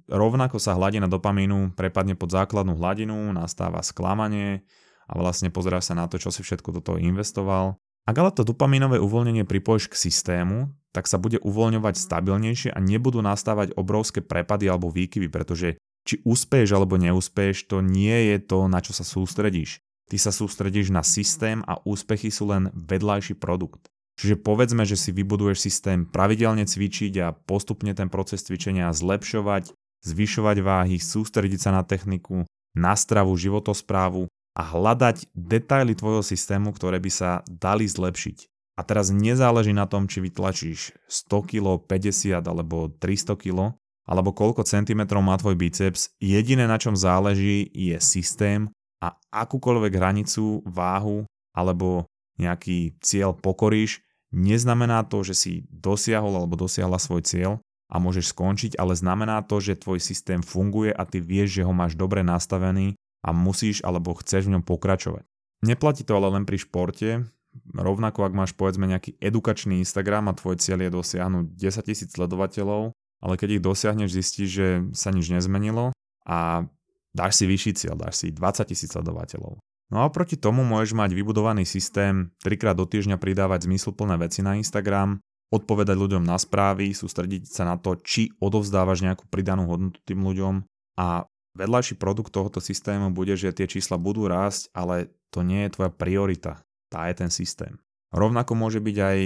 rovnako 0.09 0.57
sa 0.57 0.73
hladina 0.73 1.05
dopamínu 1.05 1.77
prepadne 1.77 2.17
pod 2.17 2.33
základnú 2.33 2.73
hladinu, 2.73 3.29
nastáva 3.29 3.85
sklamanie 3.85 4.65
a 5.05 5.13
vlastne 5.13 5.53
pozeráš 5.53 5.93
sa 5.93 5.95
na 5.95 6.09
to, 6.09 6.17
čo 6.17 6.33
si 6.33 6.41
všetko 6.41 6.73
do 6.73 6.81
toho 6.81 6.97
investoval. 6.97 7.77
Ak 8.07 8.17
ale 8.17 8.33
to 8.33 8.47
dopamínové 8.47 8.97
uvoľnenie 8.97 9.45
pripojíš 9.45 9.93
k 9.93 10.09
systému, 10.09 10.73
tak 10.89 11.05
sa 11.05 11.21
bude 11.21 11.37
uvoľňovať 11.43 12.01
stabilnejšie 12.01 12.69
a 12.73 12.79
nebudú 12.81 13.21
nastávať 13.21 13.77
obrovské 13.77 14.25
prepady 14.25 14.65
alebo 14.65 14.89
výkyvy, 14.89 15.29
pretože 15.29 15.77
či 16.07 16.23
úspeješ 16.23 16.71
alebo 16.73 16.95
neúspeješ, 16.97 17.67
to 17.67 17.83
nie 17.83 18.33
je 18.33 18.37
to, 18.41 18.65
na 18.71 18.79
čo 18.79 18.95
sa 18.95 19.03
sústredíš. 19.03 19.83
Ty 20.07 20.17
sa 20.17 20.31
sústredíš 20.31 20.89
na 20.89 21.03
systém 21.03 21.59
a 21.67 21.83
úspechy 21.83 22.31
sú 22.31 22.47
len 22.47 22.71
vedľajší 22.71 23.35
produkt. 23.35 23.91
Čiže 24.17 24.41
povedzme, 24.41 24.81
že 24.81 24.97
si 24.97 25.13
vybuduješ 25.13 25.61
systém 25.61 26.01
pravidelne 26.09 26.65
cvičiť 26.65 27.13
a 27.21 27.37
postupne 27.37 27.93
ten 27.93 28.09
proces 28.09 28.41
cvičenia 28.41 28.89
zlepšovať, 28.89 29.77
zvyšovať 30.01 30.57
váhy, 30.65 30.97
sústrediť 30.97 31.59
sa 31.61 31.71
na 31.71 31.85
techniku, 31.85 32.49
na 32.73 32.97
stravu, 32.97 33.37
životosprávu 33.37 34.25
a 34.57 34.61
hľadať 34.65 35.29
detaily 35.37 35.93
tvojho 35.93 36.25
systému, 36.25 36.73
ktoré 36.73 36.97
by 36.97 37.11
sa 37.13 37.29
dali 37.45 37.85
zlepšiť. 37.85 38.49
A 38.77 38.85
teraz 38.85 39.13
nezáleží 39.13 39.73
na 39.73 39.85
tom, 39.85 40.09
či 40.09 40.21
vytlačíš 40.21 40.97
100 41.09 41.49
kg, 41.49 41.81
50 41.81 42.41
alebo 42.41 42.89
300 42.89 43.37
kg, 43.37 43.73
alebo 44.05 44.33
koľko 44.33 44.65
centimetrov 44.65 45.21
má 45.21 45.37
tvoj 45.37 45.57
biceps, 45.57 46.09
jediné 46.17 46.65
na 46.65 46.81
čom 46.81 46.97
záleží 46.97 47.69
je 47.69 47.97
systém 48.01 48.69
a 48.97 49.13
akúkoľvek 49.29 49.93
hranicu, 49.93 50.65
váhu 50.65 51.25
alebo 51.53 52.05
nejaký 52.37 52.97
cieľ 53.01 53.33
pokoríš, 53.33 54.06
Neznamená 54.37 55.01
to, 55.09 55.25
že 55.25 55.33
si 55.33 55.51
dosiahol 55.73 56.37
alebo 56.37 56.53
dosiahla 56.53 57.01
svoj 57.01 57.25
cieľ 57.25 57.57
a 57.89 57.97
môžeš 57.97 58.37
skončiť, 58.37 58.77
ale 58.77 58.93
znamená 58.93 59.41
to, 59.41 59.57
že 59.57 59.81
tvoj 59.81 59.97
systém 59.97 60.45
funguje 60.45 60.93
a 60.93 61.01
ty 61.09 61.17
vieš, 61.17 61.57
že 61.57 61.65
ho 61.65 61.73
máš 61.73 61.97
dobre 61.97 62.21
nastavený 62.21 62.93
a 63.25 63.33
musíš 63.33 63.81
alebo 63.81 64.13
chceš 64.13 64.45
v 64.45 64.53
ňom 64.59 64.63
pokračovať. 64.63 65.25
Neplatí 65.65 66.05
to 66.05 66.13
ale 66.13 66.29
len 66.29 66.45
pri 66.45 66.61
športe, 66.61 67.25
rovnako 67.73 68.29
ak 68.29 68.37
máš 68.37 68.51
povedzme 68.53 68.85
nejaký 68.85 69.17
edukačný 69.17 69.81
Instagram 69.81 70.29
a 70.29 70.37
tvoj 70.37 70.61
cieľ 70.61 70.85
je 70.85 70.91
dosiahnuť 70.93 71.45
10 71.57 71.89
tisíc 71.89 72.09
sledovateľov, 72.13 72.93
ale 72.93 73.33
keď 73.41 73.57
ich 73.57 73.65
dosiahneš, 73.65 74.13
zistíš, 74.13 74.49
že 74.53 74.67
sa 74.93 75.09
nič 75.09 75.33
nezmenilo 75.33 75.97
a 76.29 76.69
dáš 77.09 77.41
si 77.41 77.49
vyšší 77.49 77.71
cieľ, 77.73 77.97
dáš 77.97 78.21
si 78.21 78.27
20 78.29 78.69
tisíc 78.69 78.93
sledovateľov. 78.93 79.57
No 79.87 80.03
a 80.03 80.11
proti 80.11 80.35
tomu 80.35 80.67
môžeš 80.67 80.91
mať 80.91 81.15
vybudovaný 81.15 81.63
systém, 81.63 82.35
trikrát 82.43 82.75
do 82.75 82.83
týždňa 82.83 83.15
pridávať 83.15 83.71
zmysluplné 83.71 84.19
veci 84.19 84.43
na 84.43 84.59
Instagram, 84.59 85.23
odpovedať 85.47 85.95
ľuďom 85.95 86.27
na 86.27 86.35
správy, 86.35 86.91
sústrediť 86.91 87.47
sa 87.47 87.63
na 87.63 87.79
to, 87.79 87.95
či 88.03 88.35
odovzdávaš 88.43 88.99
nejakú 88.99 89.31
pridanú 89.31 89.63
hodnotu 89.71 90.03
tým 90.03 90.19
ľuďom 90.27 90.67
a 90.99 91.23
vedľajší 91.55 91.95
produkt 91.95 92.35
tohoto 92.35 92.59
systému 92.59 93.15
bude, 93.15 93.39
že 93.39 93.55
tie 93.55 93.65
čísla 93.65 93.95
budú 93.95 94.27
rásť, 94.27 94.67
ale 94.75 95.15
to 95.31 95.41
nie 95.41 95.63
je 95.67 95.73
tvoja 95.73 95.91
priorita. 95.91 96.59
Tá 96.91 97.07
je 97.07 97.23
ten 97.23 97.31
systém. 97.31 97.79
Rovnako 98.11 98.59
môže 98.59 98.83
byť 98.83 98.97
aj 98.99 99.17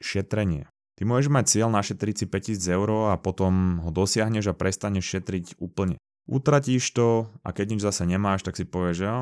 šetrenie. 0.00 0.68
Ty 0.96 1.02
môžeš 1.04 1.28
mať 1.28 1.44
cieľ 1.52 1.68
našetriť 1.76 2.14
si 2.16 2.26
5000 2.28 2.76
eur 2.76 2.88
a 3.12 3.20
potom 3.20 3.84
ho 3.84 3.90
dosiahneš 3.92 4.48
a 4.48 4.56
prestaneš 4.56 5.12
šetriť 5.12 5.60
úplne. 5.60 6.00
Utratíš 6.24 6.90
to 6.96 7.28
a 7.44 7.52
keď 7.52 7.76
nič 7.76 7.80
zase 7.84 8.08
nemáš, 8.08 8.42
tak 8.42 8.56
si 8.56 8.64
povieš, 8.64 8.96
že 8.96 9.06
jo, 9.06 9.20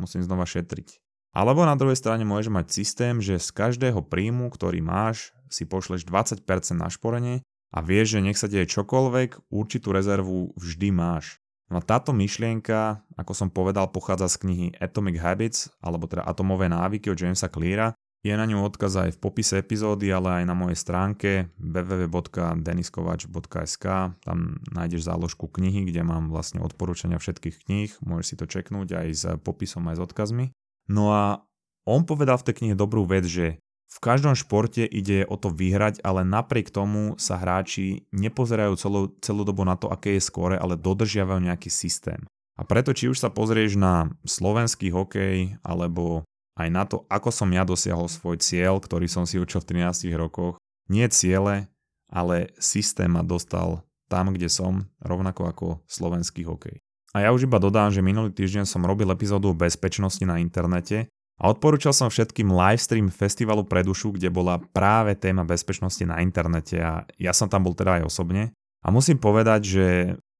musím 0.00 0.24
znova 0.24 0.48
šetriť. 0.48 1.00
Alebo 1.36 1.68
na 1.68 1.76
druhej 1.76 2.00
strane 2.00 2.24
môžeš 2.24 2.48
mať 2.48 2.66
systém, 2.72 3.20
že 3.20 3.36
z 3.36 3.48
každého 3.52 4.00
príjmu, 4.00 4.48
ktorý 4.48 4.80
máš, 4.80 5.36
si 5.52 5.68
pošleš 5.68 6.08
20% 6.08 6.40
na 6.80 6.88
šporenie 6.88 7.44
a 7.74 7.84
vieš, 7.84 8.16
že 8.16 8.24
nech 8.24 8.40
sa 8.40 8.48
deje 8.48 8.64
čokoľvek, 8.72 9.52
určitú 9.52 9.92
rezervu 9.92 10.56
vždy 10.56 10.88
máš. 10.96 11.36
No 11.66 11.82
a 11.82 11.84
táto 11.84 12.14
myšlienka, 12.14 13.02
ako 13.18 13.32
som 13.34 13.48
povedal, 13.50 13.90
pochádza 13.90 14.32
z 14.32 14.36
knihy 14.46 14.66
Atomic 14.78 15.18
Habits, 15.18 15.68
alebo 15.82 16.06
teda 16.06 16.22
Atomové 16.22 16.70
návyky 16.70 17.10
od 17.10 17.18
Jamesa 17.18 17.50
Cleara 17.50 17.92
je 18.26 18.34
na 18.34 18.42
ňu 18.42 18.66
odkaz 18.66 19.06
aj 19.06 19.14
v 19.14 19.22
popise 19.22 19.62
epizódy, 19.62 20.10
ale 20.10 20.42
aj 20.42 20.50
na 20.50 20.58
mojej 20.58 20.74
stránke 20.74 21.46
www.deniskovač.sk. 21.62 23.86
Tam 24.26 24.38
nájdeš 24.74 25.06
záložku 25.06 25.46
knihy, 25.46 25.86
kde 25.86 26.02
mám 26.02 26.34
vlastne 26.34 26.58
odporúčania 26.58 27.22
všetkých 27.22 27.62
kníh. 27.62 27.94
Môžeš 28.02 28.26
si 28.26 28.34
to 28.34 28.50
čeknúť 28.50 28.98
aj 28.98 29.08
s 29.14 29.30
popisom, 29.46 29.86
aj 29.86 30.02
s 30.02 30.04
odkazmi. 30.10 30.50
No 30.90 31.14
a 31.14 31.46
on 31.86 32.02
povedal 32.02 32.42
v 32.42 32.50
tej 32.50 32.54
knihe 32.62 32.74
dobrú 32.74 33.06
vec, 33.06 33.30
že 33.30 33.62
v 33.86 33.98
každom 34.02 34.34
športe 34.34 34.82
ide 34.82 35.22
o 35.30 35.38
to 35.38 35.54
vyhrať, 35.54 36.02
ale 36.02 36.26
napriek 36.26 36.74
tomu 36.74 37.14
sa 37.22 37.38
hráči 37.38 38.10
nepozerajú 38.10 38.74
celú, 38.74 39.14
celú 39.22 39.46
dobu 39.46 39.62
na 39.62 39.78
to, 39.78 39.86
aké 39.86 40.18
je 40.18 40.26
skóre, 40.26 40.58
ale 40.58 40.74
dodržiavajú 40.74 41.46
nejaký 41.46 41.70
systém. 41.70 42.26
A 42.58 42.66
preto 42.66 42.90
či 42.90 43.06
už 43.06 43.22
sa 43.22 43.30
pozrieš 43.30 43.78
na 43.78 44.10
slovenský 44.26 44.90
hokej, 44.90 45.62
alebo 45.62 46.26
aj 46.56 46.68
na 46.72 46.88
to, 46.88 47.04
ako 47.12 47.28
som 47.28 47.52
ja 47.52 47.62
dosiahol 47.68 48.08
svoj 48.08 48.40
cieľ, 48.40 48.80
ktorý 48.80 49.06
som 49.06 49.28
si 49.28 49.36
učil 49.36 49.60
v 49.60 49.84
13 49.86 50.08
rokoch, 50.16 50.56
nie 50.88 51.04
ciele, 51.12 51.68
ale 52.08 52.56
systém 52.56 53.12
ma 53.12 53.20
dostal 53.20 53.84
tam, 54.08 54.32
kde 54.32 54.48
som, 54.48 54.86
rovnako 55.02 55.42
ako 55.50 55.66
slovenský 55.84 56.46
hokej. 56.48 56.80
A 57.12 57.24
ja 57.24 57.32
už 57.32 57.48
iba 57.48 57.56
dodám, 57.60 57.92
že 57.92 58.04
minulý 58.04 58.32
týždeň 58.32 58.68
som 58.68 58.84
robil 58.84 59.08
epizódu 59.08 59.52
o 59.52 59.56
bezpečnosti 59.56 60.22
na 60.24 60.36
internete 60.40 61.08
a 61.36 61.52
odporúčal 61.52 61.92
som 61.92 62.08
všetkým 62.08 62.48
livestream 62.48 63.12
festivalu 63.12 63.64
pre 63.64 63.84
dušu, 63.84 64.16
kde 64.16 64.32
bola 64.32 64.60
práve 64.72 65.16
téma 65.16 65.44
bezpečnosti 65.44 66.04
na 66.04 66.20
internete 66.24 66.80
a 66.80 67.04
ja 67.20 67.32
som 67.32 67.48
tam 67.48 67.64
bol 67.64 67.76
teda 67.76 68.00
aj 68.00 68.08
osobne. 68.08 68.52
A 68.84 68.92
musím 68.94 69.18
povedať, 69.18 69.60
že 69.64 69.86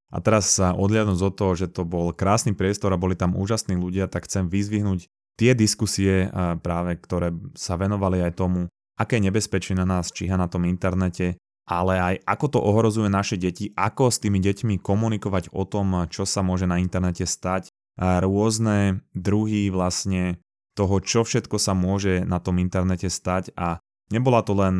a 0.07 0.23
teraz 0.23 0.55
sa 0.55 0.71
odliadnúť 0.71 1.19
od 1.19 1.35
toho, 1.35 1.53
že 1.59 1.67
to 1.67 1.83
bol 1.83 2.15
krásny 2.15 2.55
priestor 2.55 2.95
a 2.95 3.01
boli 3.01 3.19
tam 3.19 3.35
úžasní 3.35 3.75
ľudia, 3.75 4.07
tak 4.07 4.31
chcem 4.31 4.47
vyzvihnúť 4.47 5.11
tie 5.37 5.53
diskusie 5.53 6.33
práve, 6.64 6.96
ktoré 6.99 7.33
sa 7.53 7.77
venovali 7.77 8.25
aj 8.25 8.33
tomu, 8.37 8.66
aké 8.96 9.20
nebezpečie 9.20 9.77
na 9.77 9.85
nás 9.85 10.09
číha 10.09 10.40
na 10.40 10.49
tom 10.49 10.64
internete, 10.64 11.37
ale 11.68 12.01
aj 12.01 12.14
ako 12.25 12.46
to 12.49 12.59
ohrozuje 12.62 13.12
naše 13.12 13.37
deti, 13.37 13.75
ako 13.77 14.09
s 14.09 14.22
tými 14.22 14.40
deťmi 14.40 14.81
komunikovať 14.81 15.53
o 15.53 15.68
tom, 15.68 16.09
čo 16.09 16.25
sa 16.25 16.40
môže 16.40 16.64
na 16.64 16.81
internete 16.81 17.29
stať, 17.29 17.68
a 17.96 18.20
rôzne 18.20 19.01
druhy 19.16 19.72
vlastne 19.72 20.37
toho, 20.77 21.01
čo 21.01 21.25
všetko 21.25 21.57
sa 21.57 21.72
môže 21.72 22.29
na 22.29 22.37
tom 22.37 22.61
internete 22.61 23.09
stať. 23.09 23.57
A 23.57 23.81
nebola 24.12 24.44
to 24.44 24.53
len 24.53 24.77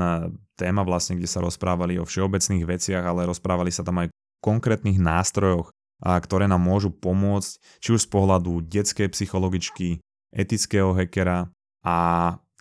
téma 0.61 0.85
vlastne, 0.85 1.17
kde 1.17 1.25
sa 1.25 1.41
rozprávali 1.41 1.97
o 1.97 2.05
všeobecných 2.05 2.69
veciach, 2.69 3.01
ale 3.01 3.25
rozprávali 3.25 3.73
sa 3.73 3.81
tam 3.81 4.05
aj 4.05 4.13
o 4.13 4.17
konkrétnych 4.45 5.01
nástrojoch, 5.01 5.73
a 6.05 6.21
ktoré 6.21 6.45
nám 6.45 6.61
môžu 6.61 6.93
pomôcť, 6.93 7.81
či 7.81 7.89
už 7.97 8.05
z 8.05 8.13
pohľadu 8.13 8.61
detskej 8.69 9.09
psychologičky, 9.09 10.05
etického 10.37 10.93
hackera 10.93 11.49
a 11.81 11.97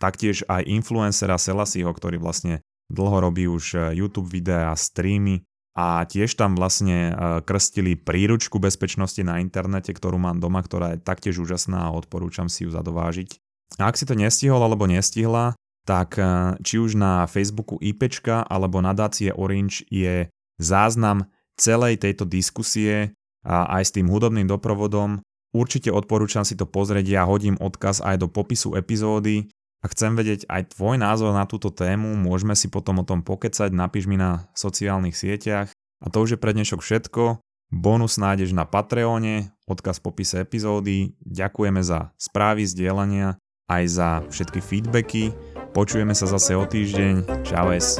taktiež 0.00 0.42
aj 0.48 0.64
influencera 0.64 1.36
Selasiho, 1.36 1.92
ktorý 1.92 2.16
vlastne 2.16 2.64
dlho 2.88 3.28
robí 3.28 3.44
už 3.50 3.64
e, 3.74 3.78
YouTube 4.00 4.30
videá, 4.30 4.72
streamy 4.74 5.44
a 5.76 6.08
tiež 6.08 6.38
tam 6.38 6.56
vlastne 6.56 7.10
e, 7.10 7.42
krstili 7.44 7.98
príručku 7.98 8.56
bezpečnosti 8.56 9.20
na 9.20 9.42
internete, 9.42 9.92
ktorú 9.92 10.16
mám 10.16 10.40
doma, 10.40 10.62
ktorá 10.62 10.96
je 10.96 11.04
taktiež 11.04 11.42
úžasná 11.42 11.90
a 11.90 11.94
odporúčam 11.94 12.48
si 12.48 12.64
ju 12.64 12.70
zadovážiť. 12.72 13.36
A 13.82 13.90
ak 13.90 13.98
si 13.98 14.06
to 14.06 14.14
nestihol 14.14 14.62
alebo 14.62 14.86
nestihla, 14.86 15.58
tak 15.84 16.16
e, 16.16 16.56
či 16.62 16.80
už 16.80 16.96
na 16.96 17.26
Facebooku 17.26 17.76
IPčka 17.82 18.46
alebo 18.46 18.80
nadácie 18.80 19.34
Orange 19.34 19.82
je 19.90 20.30
záznam 20.56 21.28
celej 21.56 22.00
tejto 22.00 22.24
diskusie 22.28 23.16
a 23.46 23.78
aj 23.80 23.82
s 23.90 23.94
tým 23.94 24.10
hudobným 24.10 24.46
doprovodom. 24.46 25.22
Určite 25.56 25.88
odporúčam 25.88 26.44
si 26.44 26.52
to 26.52 26.68
pozrieť, 26.68 27.08
ja 27.08 27.24
hodím 27.24 27.56
odkaz 27.56 28.04
aj 28.04 28.20
do 28.20 28.28
popisu 28.28 28.76
epizódy 28.76 29.48
a 29.80 29.88
chcem 29.88 30.12
vedieť 30.12 30.44
aj 30.52 30.76
tvoj 30.76 31.00
názor 31.00 31.32
na 31.32 31.48
túto 31.48 31.72
tému, 31.72 32.12
môžeme 32.12 32.52
si 32.52 32.68
potom 32.68 33.00
o 33.00 33.08
tom 33.08 33.24
pokecať, 33.24 33.72
napíš 33.72 34.04
mi 34.04 34.20
na 34.20 34.52
sociálnych 34.52 35.16
sieťach. 35.16 35.72
A 36.04 36.06
to 36.12 36.20
už 36.20 36.36
je 36.36 36.42
pre 36.42 36.52
dnešok 36.52 36.84
všetko. 36.84 37.40
Bonus 37.72 38.20
nájdeš 38.20 38.52
na 38.52 38.68
Patreone, 38.68 39.56
odkaz 39.64 39.96
v 39.98 40.12
popise 40.12 40.36
epizódy. 40.44 41.16
Ďakujeme 41.24 41.80
za 41.80 42.12
správy, 42.20 42.68
zdieľania, 42.68 43.40
aj 43.66 43.84
za 43.88 44.08
všetky 44.28 44.60
feedbacky. 44.60 45.32
Počujeme 45.72 46.12
sa 46.12 46.28
zase 46.28 46.52
o 46.52 46.68
týždeň. 46.68 47.42
Čau 47.48 47.72
es. 47.72 47.96